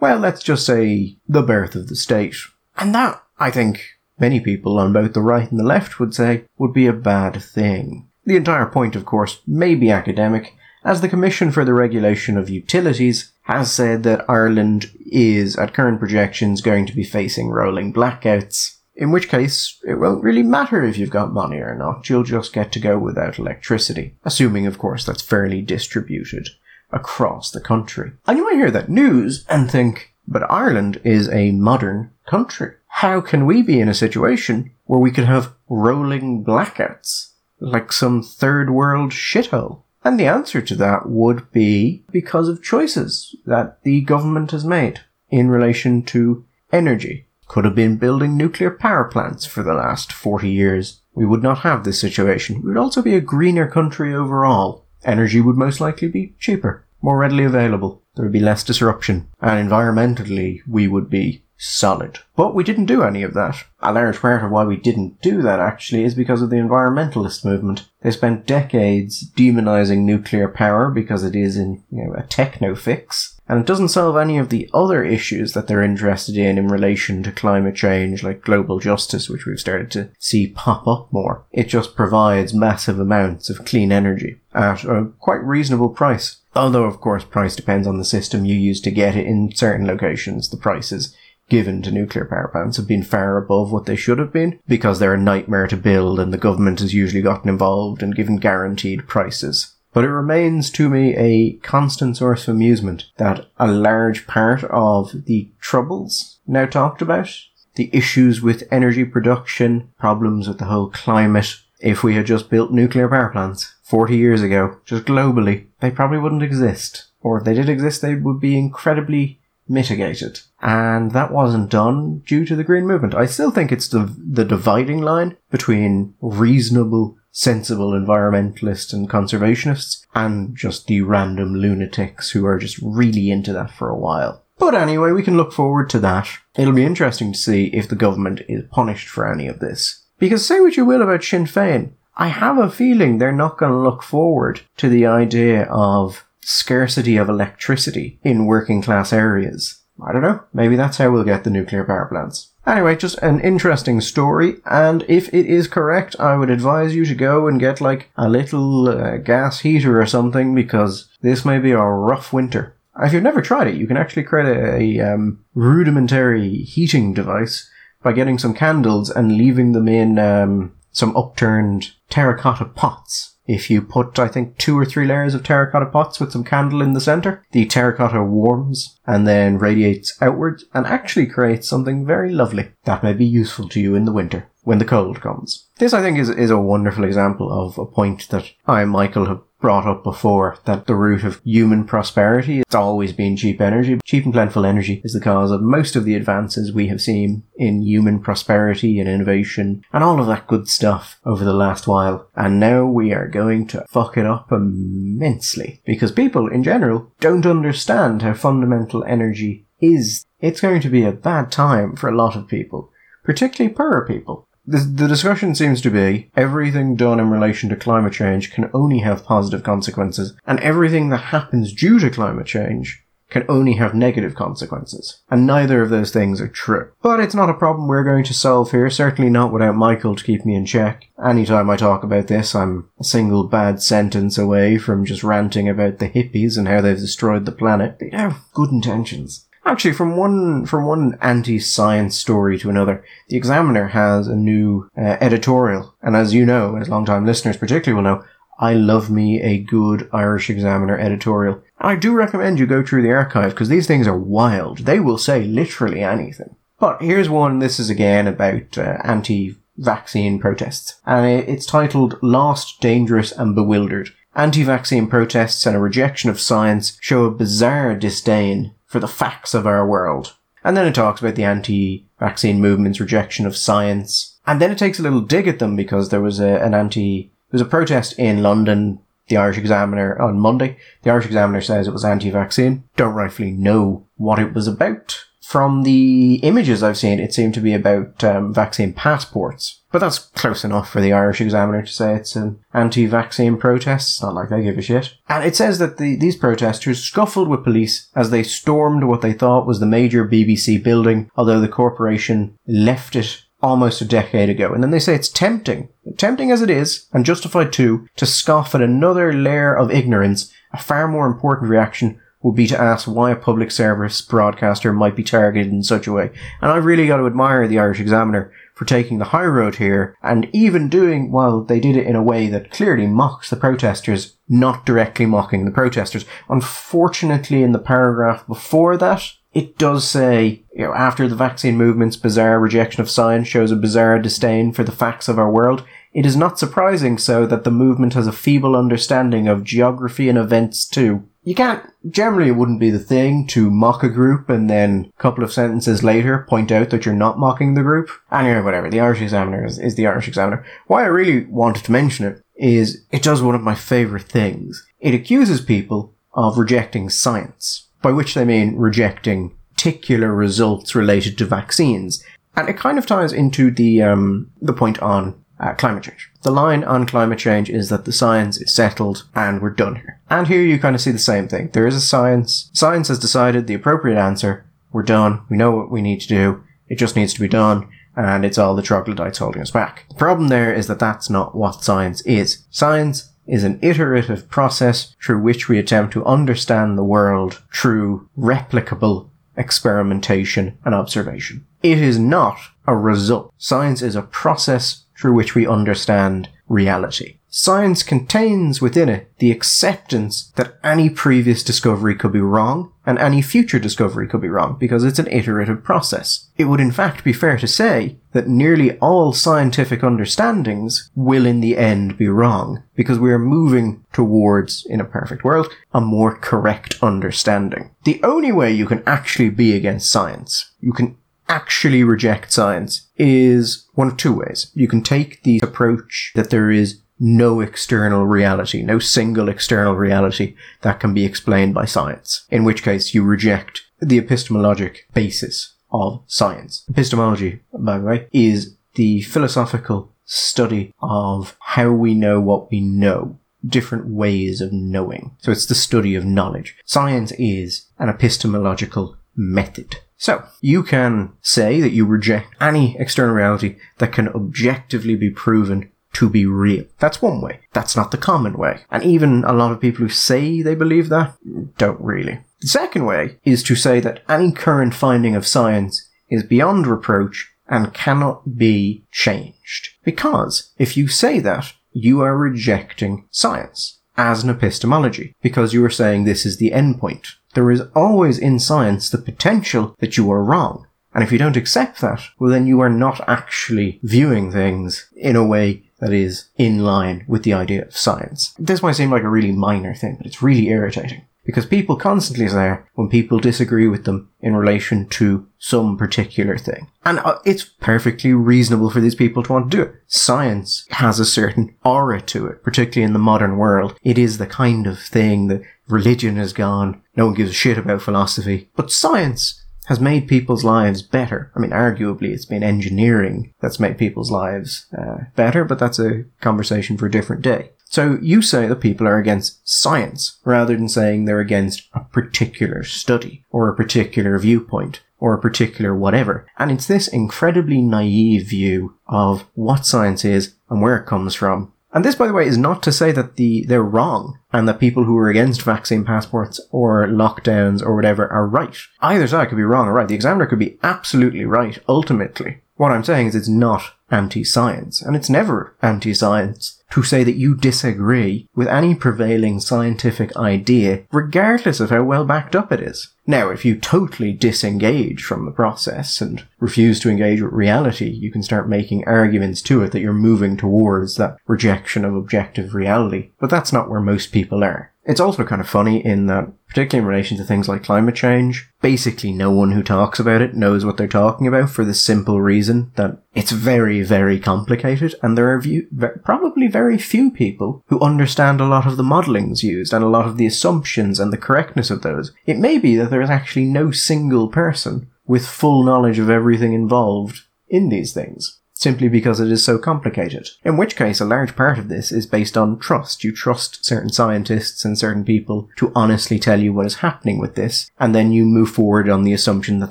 well, 0.00 0.18
let's 0.18 0.42
just 0.42 0.66
say 0.66 1.16
the 1.28 1.42
birth 1.42 1.74
of 1.74 1.88
the 1.88 1.96
state. 1.96 2.36
And 2.76 2.94
that, 2.94 3.22
I 3.38 3.50
think, 3.50 3.84
many 4.18 4.40
people 4.40 4.78
on 4.78 4.92
both 4.92 5.12
the 5.12 5.20
right 5.20 5.48
and 5.50 5.60
the 5.60 5.64
left 5.64 6.00
would 6.00 6.14
say 6.14 6.44
would 6.58 6.72
be 6.72 6.86
a 6.86 6.92
bad 6.92 7.42
thing. 7.42 8.08
The 8.24 8.36
entire 8.36 8.66
point, 8.66 8.96
of 8.96 9.06
course, 9.06 9.40
may 9.46 9.74
be 9.76 9.90
academic, 9.90 10.56
as 10.86 11.00
the 11.00 11.08
Commission 11.08 11.50
for 11.50 11.64
the 11.64 11.74
Regulation 11.74 12.38
of 12.38 12.48
Utilities 12.48 13.32
has 13.42 13.72
said 13.72 14.04
that 14.04 14.24
Ireland 14.28 14.88
is, 15.04 15.56
at 15.56 15.74
current 15.74 15.98
projections, 15.98 16.60
going 16.60 16.86
to 16.86 16.94
be 16.94 17.02
facing 17.02 17.48
rolling 17.48 17.92
blackouts. 17.92 18.76
In 18.94 19.10
which 19.10 19.28
case, 19.28 19.80
it 19.84 19.96
won't 19.96 20.22
really 20.22 20.44
matter 20.44 20.84
if 20.84 20.96
you've 20.96 21.10
got 21.10 21.32
money 21.32 21.58
or 21.58 21.74
not, 21.74 22.08
you'll 22.08 22.22
just 22.22 22.52
get 22.52 22.70
to 22.70 22.78
go 22.78 23.00
without 23.00 23.36
electricity. 23.36 24.14
Assuming, 24.24 24.64
of 24.64 24.78
course, 24.78 25.04
that's 25.04 25.22
fairly 25.22 25.60
distributed 25.60 26.50
across 26.92 27.50
the 27.50 27.60
country. 27.60 28.12
And 28.28 28.38
you 28.38 28.44
might 28.44 28.54
hear 28.54 28.70
that 28.70 28.88
news 28.88 29.44
and 29.48 29.68
think, 29.68 30.14
but 30.28 30.48
Ireland 30.48 31.00
is 31.02 31.28
a 31.30 31.50
modern 31.50 32.12
country. 32.26 32.74
How 32.86 33.20
can 33.20 33.44
we 33.44 33.60
be 33.60 33.80
in 33.80 33.88
a 33.88 33.94
situation 33.94 34.70
where 34.84 35.00
we 35.00 35.10
could 35.10 35.24
have 35.24 35.52
rolling 35.68 36.44
blackouts? 36.44 37.32
Like 37.58 37.90
some 37.90 38.22
third 38.22 38.70
world 38.70 39.10
shithole? 39.10 39.82
And 40.06 40.20
the 40.20 40.26
answer 40.28 40.62
to 40.62 40.76
that 40.76 41.08
would 41.08 41.50
be 41.50 42.04
because 42.12 42.48
of 42.48 42.62
choices 42.62 43.34
that 43.44 43.82
the 43.82 44.02
government 44.02 44.52
has 44.52 44.64
made 44.64 45.00
in 45.30 45.50
relation 45.50 46.04
to 46.04 46.44
energy. 46.70 47.26
Could 47.48 47.64
have 47.64 47.74
been 47.74 47.96
building 47.96 48.36
nuclear 48.36 48.70
power 48.70 49.06
plants 49.06 49.46
for 49.46 49.64
the 49.64 49.74
last 49.74 50.12
40 50.12 50.48
years. 50.48 51.00
We 51.12 51.26
would 51.26 51.42
not 51.42 51.58
have 51.58 51.82
this 51.82 52.00
situation. 52.00 52.62
We 52.62 52.68
would 52.68 52.76
also 52.76 53.02
be 53.02 53.16
a 53.16 53.20
greener 53.20 53.66
country 53.68 54.14
overall. 54.14 54.86
Energy 55.02 55.40
would 55.40 55.56
most 55.56 55.80
likely 55.80 56.06
be 56.06 56.36
cheaper, 56.38 56.86
more 57.02 57.18
readily 57.18 57.42
available. 57.42 58.04
There 58.14 58.24
would 58.24 58.32
be 58.32 58.38
less 58.38 58.62
disruption. 58.62 59.28
And 59.40 59.68
environmentally, 59.68 60.60
we 60.68 60.86
would 60.86 61.10
be 61.10 61.42
solid. 61.58 62.18
But 62.36 62.54
we 62.54 62.64
didn't 62.64 62.86
do 62.86 63.02
any 63.02 63.22
of 63.22 63.34
that. 63.34 63.64
A 63.80 63.92
large 63.92 64.20
part 64.20 64.44
of 64.44 64.50
why 64.50 64.64
we 64.64 64.76
didn't 64.76 65.20
do 65.22 65.42
that 65.42 65.60
actually 65.60 66.04
is 66.04 66.14
because 66.14 66.42
of 66.42 66.50
the 66.50 66.56
environmentalist 66.56 67.44
movement. 67.44 67.88
They 68.02 68.10
spent 68.10 68.46
decades 68.46 69.30
demonizing 69.36 70.00
nuclear 70.00 70.48
power 70.48 70.90
because 70.90 71.24
it 71.24 71.34
is 71.34 71.56
in 71.56 71.82
you 71.90 72.04
know, 72.04 72.14
a 72.14 72.22
techno 72.24 72.74
fix. 72.74 73.36
And 73.48 73.60
it 73.60 73.66
doesn't 73.66 73.90
solve 73.90 74.16
any 74.16 74.38
of 74.38 74.48
the 74.48 74.68
other 74.74 75.04
issues 75.04 75.52
that 75.52 75.68
they're 75.68 75.82
interested 75.82 76.36
in 76.36 76.58
in 76.58 76.66
relation 76.66 77.22
to 77.22 77.32
climate 77.32 77.76
change, 77.76 78.24
like 78.24 78.42
global 78.42 78.80
justice, 78.80 79.28
which 79.28 79.46
we've 79.46 79.60
started 79.60 79.90
to 79.92 80.10
see 80.18 80.48
pop 80.48 80.86
up 80.88 81.12
more. 81.12 81.44
It 81.52 81.68
just 81.68 81.94
provides 81.94 82.52
massive 82.52 82.98
amounts 82.98 83.48
of 83.48 83.64
clean 83.64 83.92
energy 83.92 84.40
at 84.52 84.84
a 84.84 85.12
quite 85.20 85.44
reasonable 85.44 85.90
price. 85.90 86.38
Although, 86.56 86.84
of 86.84 87.00
course, 87.00 87.22
price 87.22 87.54
depends 87.54 87.86
on 87.86 87.98
the 87.98 88.04
system 88.04 88.44
you 88.44 88.56
use 88.56 88.80
to 88.80 88.90
get 88.90 89.14
it 89.14 89.26
in 89.26 89.54
certain 89.54 89.86
locations. 89.86 90.48
The 90.48 90.56
prices 90.56 91.14
given 91.48 91.82
to 91.82 91.90
nuclear 91.90 92.24
power 92.24 92.48
plants 92.48 92.76
have 92.76 92.88
been 92.88 93.02
far 93.02 93.36
above 93.36 93.72
what 93.72 93.86
they 93.86 93.96
should 93.96 94.18
have 94.18 94.32
been 94.32 94.58
because 94.66 94.98
they're 94.98 95.14
a 95.14 95.18
nightmare 95.18 95.66
to 95.66 95.76
build 95.76 96.18
and 96.18 96.32
the 96.32 96.38
government 96.38 96.80
has 96.80 96.94
usually 96.94 97.22
gotten 97.22 97.48
involved 97.48 98.02
and 98.02 98.16
given 98.16 98.36
guaranteed 98.36 99.06
prices. 99.06 99.74
But 99.92 100.04
it 100.04 100.10
remains 100.10 100.70
to 100.72 100.90
me 100.90 101.14
a 101.16 101.54
constant 101.62 102.18
source 102.18 102.48
of 102.48 102.54
amusement 102.54 103.06
that 103.16 103.46
a 103.58 103.66
large 103.66 104.26
part 104.26 104.64
of 104.64 105.24
the 105.24 105.50
troubles 105.60 106.38
now 106.46 106.66
talked 106.66 107.00
about, 107.00 107.30
the 107.76 107.88
issues 107.92 108.42
with 108.42 108.68
energy 108.70 109.04
production, 109.04 109.90
problems 109.98 110.48
with 110.48 110.58
the 110.58 110.66
whole 110.66 110.90
climate, 110.90 111.56
if 111.80 112.02
we 112.02 112.14
had 112.14 112.26
just 112.26 112.50
built 112.50 112.72
nuclear 112.72 113.08
power 113.08 113.30
plants 113.30 113.74
40 113.82 114.16
years 114.16 114.42
ago, 114.42 114.78
just 114.84 115.04
globally, 115.04 115.66
they 115.80 115.90
probably 115.90 116.18
wouldn't 116.18 116.42
exist. 116.42 117.06
Or 117.20 117.38
if 117.38 117.44
they 117.44 117.54
did 117.54 117.68
exist, 117.68 118.02
they 118.02 118.14
would 118.14 118.40
be 118.40 118.58
incredibly 118.58 119.40
mitigated. 119.68 120.40
And 120.60 121.12
that 121.12 121.32
wasn't 121.32 121.70
done 121.70 122.22
due 122.26 122.44
to 122.46 122.56
the 122.56 122.64
Green 122.64 122.86
Movement. 122.86 123.14
I 123.14 123.26
still 123.26 123.50
think 123.50 123.72
it's 123.72 123.88
the, 123.88 124.14
the 124.18 124.44
dividing 124.44 125.02
line 125.02 125.36
between 125.50 126.14
reasonable 126.20 127.16
sensible 127.36 127.90
environmentalists 127.90 128.94
and 128.94 129.10
conservationists, 129.10 130.06
and 130.14 130.56
just 130.56 130.86
the 130.86 131.02
random 131.02 131.54
lunatics 131.54 132.30
who 132.30 132.46
are 132.46 132.58
just 132.58 132.78
really 132.82 133.30
into 133.30 133.52
that 133.52 133.70
for 133.70 133.90
a 133.90 133.96
while. 133.96 134.42
But 134.58 134.74
anyway, 134.74 135.10
we 135.10 135.22
can 135.22 135.36
look 135.36 135.52
forward 135.52 135.90
to 135.90 135.98
that. 135.98 136.30
It'll 136.56 136.72
be 136.72 136.86
interesting 136.86 137.32
to 137.32 137.38
see 137.38 137.66
if 137.66 137.90
the 137.90 137.94
government 137.94 138.40
is 138.48 138.64
punished 138.70 139.08
for 139.08 139.30
any 139.30 139.48
of 139.48 139.58
this. 139.58 140.06
Because 140.18 140.46
say 140.46 140.60
what 140.60 140.78
you 140.78 140.86
will 140.86 141.02
about 141.02 141.22
Sinn 141.22 141.44
Féin, 141.44 141.92
I 142.16 142.28
have 142.28 142.56
a 142.56 142.70
feeling 142.70 143.18
they're 143.18 143.32
not 143.32 143.58
going 143.58 143.72
to 143.72 143.78
look 143.78 144.02
forward 144.02 144.62
to 144.78 144.88
the 144.88 145.04
idea 145.04 145.64
of 145.64 146.24
scarcity 146.46 147.16
of 147.16 147.28
electricity 147.28 148.20
in 148.22 148.46
working 148.46 148.80
class 148.80 149.12
areas. 149.12 149.82
I 150.06 150.12
don't 150.12 150.22
know. 150.22 150.44
Maybe 150.52 150.76
that's 150.76 150.98
how 150.98 151.10
we'll 151.10 151.24
get 151.24 151.42
the 151.42 151.50
nuclear 151.50 151.84
power 151.84 152.06
plants. 152.06 152.52
Anyway, 152.66 152.96
just 152.96 153.18
an 153.18 153.40
interesting 153.40 154.00
story, 154.00 154.56
and 154.64 155.04
if 155.08 155.32
it 155.32 155.46
is 155.46 155.68
correct, 155.68 156.16
I 156.20 156.36
would 156.36 156.50
advise 156.50 156.94
you 156.94 157.04
to 157.06 157.14
go 157.14 157.48
and 157.48 157.58
get 157.58 157.80
like 157.80 158.10
a 158.16 158.28
little 158.28 158.88
uh, 158.88 159.16
gas 159.16 159.60
heater 159.60 160.00
or 160.00 160.06
something 160.06 160.54
because 160.54 161.08
this 161.22 161.44
may 161.44 161.58
be 161.58 161.70
a 161.70 161.80
rough 161.80 162.32
winter. 162.32 162.76
If 163.00 163.12
you've 163.12 163.22
never 163.22 163.42
tried 163.42 163.68
it, 163.68 163.76
you 163.76 163.86
can 163.86 163.96
actually 163.96 164.24
create 164.24 164.46
a, 164.46 165.00
a 165.00 165.14
um, 165.14 165.44
rudimentary 165.54 166.58
heating 166.58 167.12
device 167.12 167.70
by 168.02 168.12
getting 168.12 168.38
some 168.38 168.54
candles 168.54 169.10
and 169.10 169.36
leaving 169.36 169.72
them 169.72 169.88
in 169.88 170.18
um, 170.18 170.76
some 170.92 171.16
upturned 171.16 171.92
terracotta 172.08 172.64
pots. 172.64 173.35
If 173.46 173.70
you 173.70 173.80
put, 173.82 174.18
I 174.18 174.28
think, 174.28 174.58
two 174.58 174.78
or 174.78 174.84
three 174.84 175.06
layers 175.06 175.34
of 175.34 175.42
terracotta 175.42 175.86
pots 175.86 176.18
with 176.18 176.32
some 176.32 176.44
candle 176.44 176.82
in 176.82 176.92
the 176.92 177.00
center, 177.00 177.44
the 177.52 177.64
terracotta 177.66 178.22
warms 178.22 178.98
and 179.06 179.26
then 179.26 179.58
radiates 179.58 180.20
outwards 180.20 180.64
and 180.74 180.86
actually 180.86 181.26
creates 181.26 181.68
something 181.68 182.04
very 182.04 182.32
lovely 182.32 182.70
that 182.84 183.02
may 183.02 183.12
be 183.12 183.26
useful 183.26 183.68
to 183.68 183.80
you 183.80 183.94
in 183.94 184.04
the 184.04 184.12
winter 184.12 184.48
when 184.64 184.78
the 184.78 184.84
cold 184.84 185.20
comes. 185.20 185.68
This, 185.78 185.92
I 185.92 186.02
think, 186.02 186.18
is, 186.18 186.28
is 186.28 186.50
a 186.50 186.58
wonderful 186.58 187.04
example 187.04 187.52
of 187.52 187.78
a 187.78 187.86
point 187.86 188.28
that 188.30 188.50
I 188.66 188.84
Michael 188.84 189.26
have 189.26 189.40
brought 189.60 189.86
up 189.86 190.04
before 190.04 190.58
that 190.64 190.86
the 190.86 190.94
root 190.94 191.24
of 191.24 191.40
human 191.42 191.84
prosperity 191.84 192.58
has 192.58 192.74
always 192.74 193.12
been 193.12 193.36
cheap 193.36 193.60
energy. 193.60 193.98
Cheap 194.04 194.24
and 194.24 194.32
plentiful 194.32 194.66
energy 194.66 195.00
is 195.04 195.12
the 195.12 195.20
cause 195.20 195.50
of 195.50 195.62
most 195.62 195.96
of 195.96 196.04
the 196.04 196.14
advances 196.14 196.72
we 196.72 196.88
have 196.88 197.00
seen 197.00 197.42
in 197.56 197.82
human 197.82 198.20
prosperity 198.20 199.00
and 199.00 199.08
innovation 199.08 199.82
and 199.92 200.04
all 200.04 200.20
of 200.20 200.26
that 200.26 200.46
good 200.46 200.68
stuff 200.68 201.18
over 201.24 201.44
the 201.44 201.52
last 201.52 201.86
while. 201.86 202.28
And 202.34 202.60
now 202.60 202.84
we 202.84 203.12
are 203.12 203.28
going 203.28 203.66
to 203.68 203.84
fuck 203.88 204.16
it 204.16 204.26
up 204.26 204.52
immensely 204.52 205.82
because 205.84 206.12
people 206.12 206.48
in 206.48 206.62
general 206.62 207.12
don't 207.20 207.46
understand 207.46 208.22
how 208.22 208.34
fundamental 208.34 209.04
energy 209.04 209.66
is. 209.80 210.24
It's 210.40 210.60
going 210.60 210.82
to 210.82 210.90
be 210.90 211.04
a 211.04 211.12
bad 211.12 211.50
time 211.50 211.96
for 211.96 212.08
a 212.08 212.16
lot 212.16 212.36
of 212.36 212.48
people, 212.48 212.92
particularly 213.24 213.74
poorer 213.74 214.06
people 214.06 214.45
the, 214.66 214.78
the 214.78 215.08
discussion 215.08 215.54
seems 215.54 215.80
to 215.82 215.90
be 215.90 216.30
everything 216.36 216.96
done 216.96 217.20
in 217.20 217.30
relation 217.30 217.68
to 217.70 217.76
climate 217.76 218.12
change 218.12 218.52
can 218.52 218.70
only 218.74 218.98
have 219.00 219.24
positive 219.24 219.62
consequences, 219.62 220.34
and 220.46 220.60
everything 220.60 221.10
that 221.10 221.18
happens 221.18 221.72
due 221.72 221.98
to 221.98 222.10
climate 222.10 222.46
change 222.46 223.06
can 223.28 223.44
only 223.48 223.74
have 223.74 223.94
negative 223.94 224.34
consequences. 224.34 225.22
And 225.30 225.46
neither 225.46 225.82
of 225.82 225.90
those 225.90 226.12
things 226.12 226.40
are 226.40 226.48
true. 226.48 226.92
But 227.02 227.20
it's 227.20 227.34
not 227.34 227.50
a 227.50 227.54
problem 227.54 227.88
we're 227.88 228.04
going 228.04 228.24
to 228.24 228.34
solve 228.34 228.70
here, 228.70 228.88
certainly 228.88 229.30
not 229.30 229.52
without 229.52 229.74
Michael 229.74 230.14
to 230.14 230.24
keep 230.24 230.44
me 230.44 230.54
in 230.54 230.64
check. 230.64 231.06
Anytime 231.24 231.68
I 231.68 231.76
talk 231.76 232.04
about 232.04 232.28
this, 232.28 232.54
I'm 232.54 232.88
a 233.00 233.04
single 233.04 233.44
bad 233.44 233.82
sentence 233.82 234.38
away 234.38 234.78
from 234.78 235.04
just 235.04 235.24
ranting 235.24 235.68
about 235.68 235.98
the 235.98 236.08
hippies 236.08 236.56
and 236.56 236.68
how 236.68 236.80
they've 236.80 236.96
destroyed 236.96 237.46
the 237.46 237.52
planet. 237.52 237.98
They 237.98 238.10
have 238.10 238.44
good 238.54 238.70
intentions. 238.70 239.46
Actually, 239.66 239.94
from 239.94 240.16
one 240.16 240.64
from 240.64 240.86
one 240.86 241.18
anti-science 241.20 242.16
story 242.16 242.56
to 242.56 242.70
another, 242.70 243.04
the 243.28 243.36
Examiner 243.36 243.88
has 243.88 244.28
a 244.28 244.36
new 244.36 244.88
uh, 244.96 245.16
editorial, 245.20 245.96
and 246.00 246.14
as 246.14 246.32
you 246.32 246.46
know, 246.46 246.76
as 246.76 246.88
long-time 246.88 247.26
listeners 247.26 247.56
particularly 247.56 248.00
will 248.00 248.08
know, 248.08 248.24
I 248.60 248.74
love 248.74 249.10
me 249.10 249.42
a 249.42 249.58
good 249.58 250.08
Irish 250.12 250.48
Examiner 250.48 250.96
editorial. 250.96 251.64
I 251.80 251.96
do 251.96 252.14
recommend 252.14 252.60
you 252.60 252.66
go 252.66 252.84
through 252.84 253.02
the 253.02 253.10
archive 253.10 253.50
because 253.50 253.68
these 253.68 253.88
things 253.88 254.06
are 254.06 254.16
wild. 254.16 254.78
They 254.78 255.00
will 255.00 255.18
say 255.18 255.42
literally 255.42 256.00
anything. 256.00 256.54
But 256.78 257.02
here's 257.02 257.28
one. 257.28 257.58
This 257.58 257.80
is 257.80 257.90
again 257.90 258.28
about 258.28 258.78
uh, 258.78 258.98
anti-vaccine 259.02 260.38
protests, 260.38 261.00
and 261.04 261.26
it's 261.26 261.66
titled 261.66 262.20
"Lost, 262.22 262.80
Dangerous, 262.80 263.32
and 263.32 263.56
Bewildered." 263.56 264.10
Anti-vaccine 264.36 265.08
protests 265.08 265.66
and 265.66 265.74
a 265.74 265.80
rejection 265.80 266.30
of 266.30 266.38
science 266.38 266.98
show 267.00 267.24
a 267.24 267.32
bizarre 267.32 267.96
disdain 267.96 268.75
for 268.86 269.00
the 269.00 269.08
facts 269.08 269.54
of 269.54 269.66
our 269.66 269.86
world. 269.86 270.36
And 270.64 270.76
then 270.76 270.86
it 270.86 270.94
talks 270.94 271.20
about 271.20 271.36
the 271.36 271.44
anti-vaccine 271.44 272.60
movement's 272.60 273.00
rejection 273.00 273.46
of 273.46 273.56
science. 273.56 274.38
And 274.46 274.60
then 274.60 274.72
it 274.72 274.78
takes 274.78 274.98
a 274.98 275.02
little 275.02 275.20
dig 275.20 275.46
at 275.46 275.58
them 275.58 275.76
because 275.76 276.08
there 276.08 276.20
was 276.20 276.40
a, 276.40 276.60
an 276.62 276.74
anti, 276.74 277.30
there 277.50 277.58
was 277.58 277.62
a 277.62 277.66
protest 277.70 278.18
in 278.18 278.42
London, 278.42 279.00
the 279.28 279.36
Irish 279.36 279.58
Examiner 279.58 280.20
on 280.20 280.38
Monday. 280.38 280.76
The 281.02 281.10
Irish 281.10 281.26
Examiner 281.26 281.60
says 281.60 281.86
it 281.86 281.92
was 281.92 282.04
anti-vaccine. 282.04 282.84
Don't 282.96 283.14
rightfully 283.14 283.52
know 283.52 284.06
what 284.16 284.38
it 284.38 284.54
was 284.54 284.66
about. 284.66 285.25
From 285.46 285.84
the 285.84 286.40
images 286.42 286.82
I've 286.82 286.98
seen, 286.98 287.20
it 287.20 287.32
seemed 287.32 287.54
to 287.54 287.60
be 287.60 287.72
about 287.72 288.24
um, 288.24 288.52
vaccine 288.52 288.92
passports. 288.92 289.80
But 289.92 290.00
that's 290.00 290.18
close 290.18 290.64
enough 290.64 290.90
for 290.90 291.00
the 291.00 291.12
Irish 291.12 291.40
Examiner 291.40 291.82
to 291.82 291.92
say 291.92 292.16
it's 292.16 292.34
an 292.34 292.58
anti-vaccine 292.74 293.56
protest. 293.56 294.16
It's 294.16 294.22
not 294.22 294.34
like 294.34 294.48
they 294.48 294.64
give 294.64 294.76
a 294.76 294.82
shit. 294.82 295.14
And 295.28 295.44
it 295.44 295.54
says 295.54 295.78
that 295.78 295.98
the, 295.98 296.16
these 296.16 296.34
protesters 296.34 297.00
scuffled 297.00 297.46
with 297.46 297.62
police 297.62 298.08
as 298.16 298.30
they 298.30 298.42
stormed 298.42 299.04
what 299.04 299.20
they 299.20 299.32
thought 299.32 299.68
was 299.68 299.78
the 299.78 299.86
major 299.86 300.26
BBC 300.26 300.82
building, 300.82 301.30
although 301.36 301.60
the 301.60 301.68
corporation 301.68 302.58
left 302.66 303.14
it 303.14 303.44
almost 303.62 304.00
a 304.00 304.04
decade 304.04 304.48
ago. 304.48 304.74
And 304.74 304.82
then 304.82 304.90
they 304.90 304.98
say 304.98 305.14
it's 305.14 305.28
tempting, 305.28 305.88
tempting 306.16 306.50
as 306.50 306.60
it 306.60 306.70
is, 306.70 307.06
and 307.12 307.24
justified 307.24 307.72
too, 307.72 308.08
to 308.16 308.26
scoff 308.26 308.74
at 308.74 308.82
another 308.82 309.32
layer 309.32 309.76
of 309.76 309.92
ignorance, 309.92 310.52
a 310.72 310.78
far 310.78 311.06
more 311.06 311.28
important 311.28 311.70
reaction 311.70 312.20
would 312.46 312.54
be 312.54 312.68
to 312.68 312.80
ask 312.80 313.08
why 313.08 313.32
a 313.32 313.36
public 313.36 313.72
service 313.72 314.22
broadcaster 314.22 314.92
might 314.92 315.16
be 315.16 315.24
targeted 315.24 315.72
in 315.72 315.82
such 315.82 316.06
a 316.06 316.12
way. 316.12 316.30
And 316.60 316.70
I've 316.70 316.84
really 316.84 317.08
got 317.08 317.16
to 317.16 317.26
admire 317.26 317.66
the 317.66 317.80
Irish 317.80 317.98
Examiner 317.98 318.52
for 318.72 318.84
taking 318.84 319.18
the 319.18 319.24
high 319.24 319.46
road 319.46 319.74
here 319.74 320.16
and 320.22 320.48
even 320.52 320.88
doing, 320.88 321.32
well, 321.32 321.64
they 321.64 321.80
did 321.80 321.96
it 321.96 322.06
in 322.06 322.14
a 322.14 322.22
way 322.22 322.46
that 322.46 322.70
clearly 322.70 323.08
mocks 323.08 323.50
the 323.50 323.56
protesters, 323.56 324.36
not 324.48 324.86
directly 324.86 325.26
mocking 325.26 325.64
the 325.64 325.72
protesters. 325.72 326.24
Unfortunately, 326.48 327.64
in 327.64 327.72
the 327.72 327.80
paragraph 327.80 328.46
before 328.46 328.96
that, 328.96 329.24
it 329.52 329.76
does 329.76 330.08
say, 330.08 330.62
you 330.72 330.84
know, 330.84 330.94
after 330.94 331.26
the 331.26 331.34
vaccine 331.34 331.76
movement's 331.76 332.16
bizarre 332.16 332.60
rejection 332.60 333.00
of 333.00 333.10
science 333.10 333.48
shows 333.48 333.72
a 333.72 333.76
bizarre 333.76 334.20
disdain 334.20 334.72
for 334.72 334.84
the 334.84 334.92
facts 334.92 335.26
of 335.26 335.36
our 335.36 335.50
world, 335.50 335.84
it 336.12 336.24
is 336.24 336.36
not 336.36 336.60
surprising 336.60 337.18
so 337.18 337.44
that 337.44 337.64
the 337.64 337.72
movement 337.72 338.14
has 338.14 338.28
a 338.28 338.32
feeble 338.32 338.76
understanding 338.76 339.48
of 339.48 339.64
geography 339.64 340.28
and 340.28 340.38
events 340.38 340.86
too 340.86 341.28
you 341.46 341.54
can't, 341.54 341.88
generally 342.10 342.48
it 342.48 342.56
wouldn't 342.56 342.80
be 342.80 342.90
the 342.90 342.98
thing 342.98 343.46
to 343.46 343.70
mock 343.70 344.02
a 344.02 344.08
group 344.08 344.50
and 344.50 344.68
then 344.68 345.12
a 345.16 345.22
couple 345.22 345.44
of 345.44 345.52
sentences 345.52 346.02
later 346.02 346.44
point 346.48 346.72
out 346.72 346.90
that 346.90 347.06
you're 347.06 347.14
not 347.14 347.38
mocking 347.38 347.74
the 347.74 347.84
group. 347.84 348.10
Anyway, 348.32 348.60
whatever. 348.60 348.90
The 348.90 348.98
Irish 348.98 349.20
Examiner 349.22 349.64
is, 349.64 349.78
is 349.78 349.94
the 349.94 350.08
Irish 350.08 350.26
Examiner. 350.26 350.66
Why 350.88 351.04
I 351.04 351.06
really 351.06 351.44
wanted 351.44 351.84
to 351.84 351.92
mention 351.92 352.26
it 352.26 352.42
is 352.56 353.06
it 353.12 353.22
does 353.22 353.42
one 353.42 353.54
of 353.54 353.62
my 353.62 353.76
favourite 353.76 354.24
things. 354.24 354.84
It 354.98 355.14
accuses 355.14 355.60
people 355.60 356.12
of 356.34 356.58
rejecting 356.58 357.08
science, 357.10 357.90
by 358.02 358.10
which 358.10 358.34
they 358.34 358.44
mean 358.44 358.74
rejecting 358.74 359.56
particular 359.72 360.34
results 360.34 360.96
related 360.96 361.38
to 361.38 361.44
vaccines. 361.44 362.24
And 362.56 362.68
it 362.68 362.76
kind 362.76 362.98
of 362.98 363.06
ties 363.06 363.32
into 363.32 363.70
the, 363.70 364.02
um, 364.02 364.50
the 364.60 364.72
point 364.72 364.98
on 365.00 365.40
uh, 365.58 365.74
climate 365.74 366.04
change. 366.04 366.30
The 366.42 366.50
line 366.50 366.84
on 366.84 367.06
climate 367.06 367.38
change 367.38 367.70
is 367.70 367.88
that 367.88 368.04
the 368.04 368.12
science 368.12 368.58
is 368.58 368.74
settled 368.74 369.26
and 369.34 369.60
we're 369.60 369.70
done 369.70 369.96
here. 369.96 370.20
And 370.28 370.46
here 370.46 370.62
you 370.62 370.78
kind 370.78 370.94
of 370.94 371.00
see 371.00 371.10
the 371.10 371.18
same 371.18 371.48
thing. 371.48 371.70
There 371.72 371.86
is 371.86 371.94
a 371.94 372.00
science. 372.00 372.70
Science 372.72 373.08
has 373.08 373.18
decided 373.18 373.66
the 373.66 373.74
appropriate 373.74 374.18
answer. 374.18 374.66
We're 374.92 375.02
done. 375.02 375.42
We 375.48 375.56
know 375.56 375.72
what 375.72 375.90
we 375.90 376.02
need 376.02 376.20
to 376.22 376.28
do. 376.28 376.64
It 376.88 376.98
just 376.98 377.16
needs 377.16 377.34
to 377.34 377.40
be 377.40 377.48
done. 377.48 377.88
And 378.14 378.44
it's 378.44 378.58
all 378.58 378.74
the 378.74 378.82
troglodytes 378.82 379.38
holding 379.38 379.60
us 379.60 379.70
back. 379.70 380.06
The 380.08 380.14
problem 380.14 380.48
there 380.48 380.72
is 380.72 380.86
that 380.86 380.98
that's 380.98 381.28
not 381.28 381.54
what 381.54 381.84
science 381.84 382.22
is. 382.22 382.64
Science 382.70 383.32
is 383.46 383.62
an 383.62 383.78
iterative 383.82 384.48
process 384.48 385.14
through 385.22 385.40
which 385.40 385.68
we 385.68 385.78
attempt 385.78 386.12
to 386.14 386.24
understand 386.24 386.96
the 386.96 387.04
world 387.04 387.62
through 387.72 388.28
replicable 388.36 389.28
experimentation 389.56 390.78
and 390.84 390.94
observation. 390.94 391.66
It 391.82 391.98
is 391.98 392.18
not 392.18 392.58
a 392.86 392.96
result. 392.96 393.52
Science 393.58 394.02
is 394.02 394.16
a 394.16 394.22
process 394.22 395.04
through 395.18 395.34
which 395.34 395.54
we 395.54 395.66
understand 395.66 396.48
reality. 396.68 397.38
Science 397.48 398.02
contains 398.02 398.82
within 398.82 399.08
it 399.08 399.32
the 399.38 399.50
acceptance 399.50 400.52
that 400.56 400.74
any 400.84 401.08
previous 401.08 401.62
discovery 401.62 402.14
could 402.14 402.32
be 402.32 402.40
wrong 402.40 402.92
and 403.06 403.18
any 403.18 403.40
future 403.40 403.78
discovery 403.78 404.28
could 404.28 404.42
be 404.42 404.48
wrong 404.48 404.76
because 404.78 405.04
it's 405.04 405.18
an 405.18 405.32
iterative 405.32 405.82
process. 405.82 406.48
It 406.58 406.64
would 406.64 406.80
in 406.80 406.92
fact 406.92 407.24
be 407.24 407.32
fair 407.32 407.56
to 407.56 407.66
say 407.66 408.18
that 408.32 408.46
nearly 408.46 408.98
all 408.98 409.32
scientific 409.32 410.02
understandings 410.04 411.10
will 411.14 411.46
in 411.46 411.60
the 411.60 411.78
end 411.78 412.18
be 412.18 412.28
wrong 412.28 412.82
because 412.94 413.18
we 413.18 413.32
are 413.32 413.38
moving 413.38 414.04
towards, 414.12 414.84
in 414.84 415.00
a 415.00 415.04
perfect 415.04 415.42
world, 415.42 415.68
a 415.94 416.00
more 416.02 416.36
correct 416.36 416.96
understanding. 417.00 417.90
The 418.04 418.20
only 418.22 418.52
way 418.52 418.70
you 418.72 418.84
can 418.84 419.02
actually 419.06 419.48
be 419.48 419.74
against 419.74 420.10
science, 420.10 420.72
you 420.80 420.92
can 420.92 421.16
actually 421.48 422.02
reject 422.02 422.52
science 422.52 423.08
is 423.16 423.86
one 423.94 424.08
of 424.08 424.16
two 424.16 424.32
ways. 424.32 424.70
You 424.74 424.88
can 424.88 425.02
take 425.02 425.42
the 425.42 425.60
approach 425.62 426.32
that 426.34 426.50
there 426.50 426.70
is 426.70 427.00
no 427.18 427.60
external 427.60 428.26
reality, 428.26 428.82
no 428.82 428.98
single 428.98 429.48
external 429.48 429.94
reality 429.94 430.54
that 430.82 431.00
can 431.00 431.14
be 431.14 431.24
explained 431.24 431.74
by 431.74 431.86
science. 431.86 432.46
In 432.50 432.64
which 432.64 432.82
case 432.82 433.14
you 433.14 433.22
reject 433.22 433.82
the 434.00 434.20
epistemologic 434.20 434.98
basis 435.14 435.74
of 435.90 436.22
science. 436.26 436.84
Epistemology, 436.88 437.60
by 437.72 437.98
the 437.98 438.04
way, 438.04 438.28
is 438.32 438.76
the 438.94 439.22
philosophical 439.22 440.12
study 440.24 440.92
of 441.00 441.56
how 441.60 441.90
we 441.90 442.14
know 442.14 442.40
what 442.40 442.70
we 442.70 442.80
know 442.80 443.38
different 443.66 444.06
ways 444.08 444.60
of 444.60 444.72
knowing. 444.72 445.34
So 445.38 445.52
it's 445.52 445.66
the 445.66 445.74
study 445.74 446.14
of 446.14 446.24
knowledge. 446.24 446.76
Science 446.84 447.32
is 447.38 447.86
an 447.98 448.08
epistemological 448.08 449.16
method. 449.36 449.96
So, 450.18 450.44
you 450.62 450.82
can 450.82 451.32
say 451.42 451.80
that 451.80 451.92
you 451.92 452.06
reject 452.06 452.54
any 452.60 452.96
external 452.98 453.34
reality 453.34 453.76
that 453.98 454.12
can 454.12 454.28
objectively 454.28 455.14
be 455.14 455.30
proven 455.30 455.90
to 456.14 456.30
be 456.30 456.46
real. 456.46 456.84
That's 456.98 457.20
one 457.20 457.42
way. 457.42 457.60
That's 457.74 457.94
not 457.94 458.10
the 458.10 458.16
common 458.16 458.56
way. 458.56 458.80
And 458.90 459.02
even 459.02 459.44
a 459.44 459.52
lot 459.52 459.72
of 459.72 459.80
people 459.80 460.00
who 460.00 460.08
say 460.08 460.62
they 460.62 460.74
believe 460.74 461.10
that 461.10 461.36
don't 461.76 462.00
really. 462.00 462.40
The 462.62 462.68
second 462.68 463.04
way 463.04 463.38
is 463.44 463.62
to 463.64 463.74
say 463.76 464.00
that 464.00 464.22
any 464.26 464.50
current 464.52 464.94
finding 464.94 465.36
of 465.36 465.46
science 465.46 466.08
is 466.30 466.42
beyond 466.42 466.86
reproach 466.86 467.52
and 467.68 467.92
cannot 467.92 468.56
be 468.56 469.04
changed. 469.10 469.90
Because 470.04 470.72
if 470.78 470.96
you 470.96 471.08
say 471.08 471.40
that, 471.40 471.74
you 471.92 472.22
are 472.22 472.36
rejecting 472.36 473.26
science 473.30 474.00
as 474.16 474.42
an 474.42 474.50
epistemology 474.50 475.34
because 475.42 475.74
you 475.74 475.84
are 475.84 475.90
saying 475.90 476.24
this 476.24 476.46
is 476.46 476.56
the 476.56 476.70
endpoint. 476.70 477.26
There 477.56 477.70
is 477.70 477.84
always 477.94 478.38
in 478.38 478.58
science 478.58 479.08
the 479.08 479.16
potential 479.16 479.96
that 480.00 480.18
you 480.18 480.30
are 480.30 480.44
wrong. 480.44 480.86
And 481.14 481.24
if 481.24 481.32
you 481.32 481.38
don't 481.38 481.56
accept 481.56 482.02
that, 482.02 482.20
well 482.38 482.50
then 482.50 482.66
you 482.66 482.80
are 482.80 482.90
not 482.90 483.26
actually 483.26 483.98
viewing 484.02 484.52
things 484.52 485.08
in 485.16 485.36
a 485.36 485.46
way 485.46 485.84
that 485.98 486.12
is 486.12 486.50
in 486.58 486.84
line 486.84 487.24
with 487.26 487.44
the 487.44 487.54
idea 487.54 487.86
of 487.86 487.96
science. 487.96 488.54
This 488.58 488.82
might 488.82 488.96
seem 488.96 489.10
like 489.10 489.22
a 489.22 489.30
really 489.30 489.52
minor 489.52 489.94
thing, 489.94 490.16
but 490.18 490.26
it's 490.26 490.42
really 490.42 490.68
irritating 490.68 491.24
because 491.46 491.64
people 491.64 491.96
constantly 491.96 492.48
say 492.48 492.78
when 492.94 493.08
people 493.08 493.38
disagree 493.38 493.86
with 493.86 494.04
them 494.04 494.28
in 494.40 494.56
relation 494.56 495.08
to 495.08 495.46
some 495.58 495.96
particular 495.96 496.58
thing. 496.58 496.88
And 497.04 497.20
uh, 497.20 497.38
it's 497.44 497.64
perfectly 497.64 498.32
reasonable 498.32 498.90
for 498.90 499.00
these 499.00 499.14
people 499.14 499.44
to 499.44 499.52
want 499.52 499.70
to 499.70 499.76
do 499.76 499.82
it. 499.84 499.94
Science 500.08 500.84
has 500.90 501.20
a 501.20 501.24
certain 501.24 501.74
aura 501.84 502.20
to 502.22 502.46
it, 502.48 502.62
particularly 502.62 503.06
in 503.06 503.12
the 503.12 503.18
modern 503.18 503.56
world. 503.56 503.96
It 504.02 504.18
is 504.18 504.38
the 504.38 504.46
kind 504.46 504.86
of 504.86 504.98
thing 504.98 505.46
that 505.46 505.62
religion 505.88 506.36
has 506.36 506.52
gone. 506.52 507.00
No 507.16 507.26
one 507.26 507.34
gives 507.34 507.50
a 507.50 507.54
shit 507.54 507.78
about 507.78 508.02
philosophy. 508.02 508.68
But 508.74 508.90
science 508.90 509.62
has 509.86 510.00
made 510.00 510.26
people's 510.26 510.64
lives 510.64 511.00
better. 511.00 511.52
I 511.54 511.60
mean, 511.60 511.70
arguably 511.70 512.30
it's 512.30 512.44
been 512.44 512.64
engineering 512.64 513.54
that's 513.60 513.78
made 513.78 513.98
people's 513.98 514.32
lives 514.32 514.86
uh, 514.96 515.18
better, 515.36 515.64
but 515.64 515.78
that's 515.78 516.00
a 516.00 516.24
conversation 516.40 516.96
for 516.96 517.06
a 517.06 517.10
different 517.10 517.42
day. 517.42 517.70
So 517.88 518.18
you 518.20 518.42
say 518.42 518.66
that 518.66 518.80
people 518.80 519.06
are 519.06 519.18
against 519.18 519.66
science 519.66 520.38
rather 520.44 520.76
than 520.76 520.88
saying 520.88 521.24
they're 521.24 521.40
against 521.40 521.88
a 521.94 522.00
particular 522.00 522.82
study 522.82 523.44
or 523.50 523.68
a 523.68 523.76
particular 523.76 524.38
viewpoint 524.38 525.02
or 525.18 525.34
a 525.34 525.40
particular 525.40 525.94
whatever. 525.94 526.46
And 526.58 526.70
it's 526.70 526.86
this 526.86 527.08
incredibly 527.08 527.80
naive 527.80 528.48
view 528.48 528.96
of 529.06 529.46
what 529.54 529.86
science 529.86 530.24
is 530.24 530.54
and 530.68 530.82
where 530.82 530.96
it 530.96 531.06
comes 531.06 531.34
from. 531.34 531.72
And 531.92 532.04
this, 532.04 532.14
by 532.14 532.26
the 532.26 532.34
way, 532.34 532.46
is 532.46 532.58
not 532.58 532.82
to 532.82 532.92
say 532.92 533.10
that 533.12 533.36
the 533.36 533.64
they're 533.64 533.82
wrong 533.82 534.38
and 534.52 534.68
that 534.68 534.80
people 534.80 535.04
who 535.04 535.16
are 535.16 535.30
against 535.30 535.62
vaccine 535.62 536.04
passports 536.04 536.60
or 536.70 537.06
lockdowns 537.06 537.82
or 537.82 537.94
whatever 537.96 538.30
are 538.30 538.46
right. 538.46 538.76
Either 539.00 539.26
side 539.26 539.48
could 539.48 539.56
be 539.56 539.62
wrong 539.62 539.88
or 539.88 539.94
right. 539.94 540.06
The 540.06 540.14
examiner 540.14 540.44
could 540.44 540.58
be 540.58 540.78
absolutely 540.82 541.46
right 541.46 541.78
ultimately. 541.88 542.58
What 542.74 542.92
I'm 542.92 543.04
saying 543.04 543.28
is 543.28 543.34
it's 543.34 543.48
not 543.48 543.94
anti-science, 544.10 545.02
and 545.02 545.16
it's 545.16 545.30
never 545.30 545.76
anti-science 545.82 546.82
to 546.90 547.02
say 547.02 547.24
that 547.24 547.36
you 547.36 547.56
disagree 547.56 548.48
with 548.54 548.68
any 548.68 548.94
prevailing 548.94 549.58
scientific 549.60 550.36
idea, 550.36 551.02
regardless 551.10 551.80
of 551.80 551.90
how 551.90 552.02
well 552.02 552.24
backed 552.24 552.54
up 552.54 552.70
it 552.70 552.80
is. 552.80 553.12
Now, 553.26 553.50
if 553.50 553.64
you 553.64 553.76
totally 553.76 554.32
disengage 554.32 555.24
from 555.24 555.44
the 555.44 555.50
process 555.50 556.20
and 556.20 556.46
refuse 556.60 557.00
to 557.00 557.10
engage 557.10 557.42
with 557.42 557.52
reality, 557.52 558.08
you 558.08 558.30
can 558.30 558.44
start 558.44 558.68
making 558.68 559.04
arguments 559.06 559.60
to 559.62 559.82
it 559.82 559.90
that 559.92 560.00
you're 560.00 560.12
moving 560.12 560.56
towards 560.56 561.16
that 561.16 561.36
rejection 561.46 562.04
of 562.04 562.14
objective 562.14 562.74
reality. 562.74 563.30
But 563.40 563.50
that's 563.50 563.72
not 563.72 563.90
where 563.90 564.00
most 564.00 564.30
people 564.30 564.62
are. 564.62 564.92
It's 565.06 565.20
also 565.20 565.44
kind 565.44 565.60
of 565.60 565.68
funny 565.68 566.04
in 566.04 566.26
that, 566.26 566.52
particularly 566.68 567.04
in 567.04 567.08
relation 567.08 567.36
to 567.36 567.44
things 567.44 567.68
like 567.68 567.84
climate 567.84 568.16
change, 568.16 568.68
basically 568.82 569.32
no 569.32 569.52
one 569.52 569.70
who 569.70 569.82
talks 569.82 570.18
about 570.18 570.42
it 570.42 570.56
knows 570.56 570.84
what 570.84 570.96
they're 570.96 571.06
talking 571.06 571.46
about 571.46 571.70
for 571.70 571.84
the 571.84 571.94
simple 571.94 572.40
reason 572.40 572.90
that 572.96 573.22
it's 573.32 573.52
very, 573.52 574.02
very 574.02 574.40
complicated 574.40 575.14
and 575.22 575.38
there 575.38 575.52
are 575.54 575.60
view- 575.60 575.86
probably 576.24 576.66
very 576.66 576.98
few 576.98 577.30
people 577.30 577.84
who 577.86 578.00
understand 578.00 578.60
a 578.60 578.66
lot 578.66 578.84
of 578.84 578.96
the 578.96 579.04
modelings 579.04 579.62
used 579.62 579.92
and 579.92 580.02
a 580.02 580.08
lot 580.08 580.26
of 580.26 580.38
the 580.38 580.46
assumptions 580.46 581.20
and 581.20 581.32
the 581.32 581.38
correctness 581.38 581.88
of 581.88 582.02
those. 582.02 582.32
It 582.44 582.58
may 582.58 582.78
be 582.78 582.96
that 582.96 583.10
there 583.10 583.22
is 583.22 583.30
actually 583.30 583.66
no 583.66 583.92
single 583.92 584.48
person 584.48 585.08
with 585.24 585.46
full 585.46 585.84
knowledge 585.84 586.18
of 586.18 586.30
everything 586.30 586.72
involved 586.72 587.42
in 587.68 587.90
these 587.90 588.12
things 588.12 588.55
simply 588.76 589.08
because 589.08 589.40
it 589.40 589.50
is 589.50 589.64
so 589.64 589.78
complicated. 589.78 590.50
In 590.62 590.76
which 590.76 590.96
case, 590.96 591.20
a 591.20 591.24
large 591.24 591.56
part 591.56 591.78
of 591.78 591.88
this 591.88 592.12
is 592.12 592.26
based 592.26 592.56
on 592.56 592.78
trust. 592.78 593.24
You 593.24 593.32
trust 593.32 593.84
certain 593.84 594.12
scientists 594.12 594.84
and 594.84 594.98
certain 594.98 595.24
people 595.24 595.68
to 595.78 595.90
honestly 595.94 596.38
tell 596.38 596.60
you 596.60 596.72
what 596.72 596.86
is 596.86 596.96
happening 596.96 597.40
with 597.40 597.54
this, 597.54 597.90
and 597.98 598.14
then 598.14 598.32
you 598.32 598.44
move 598.44 598.70
forward 598.70 599.08
on 599.08 599.24
the 599.24 599.32
assumption 599.32 599.80
that 599.80 599.90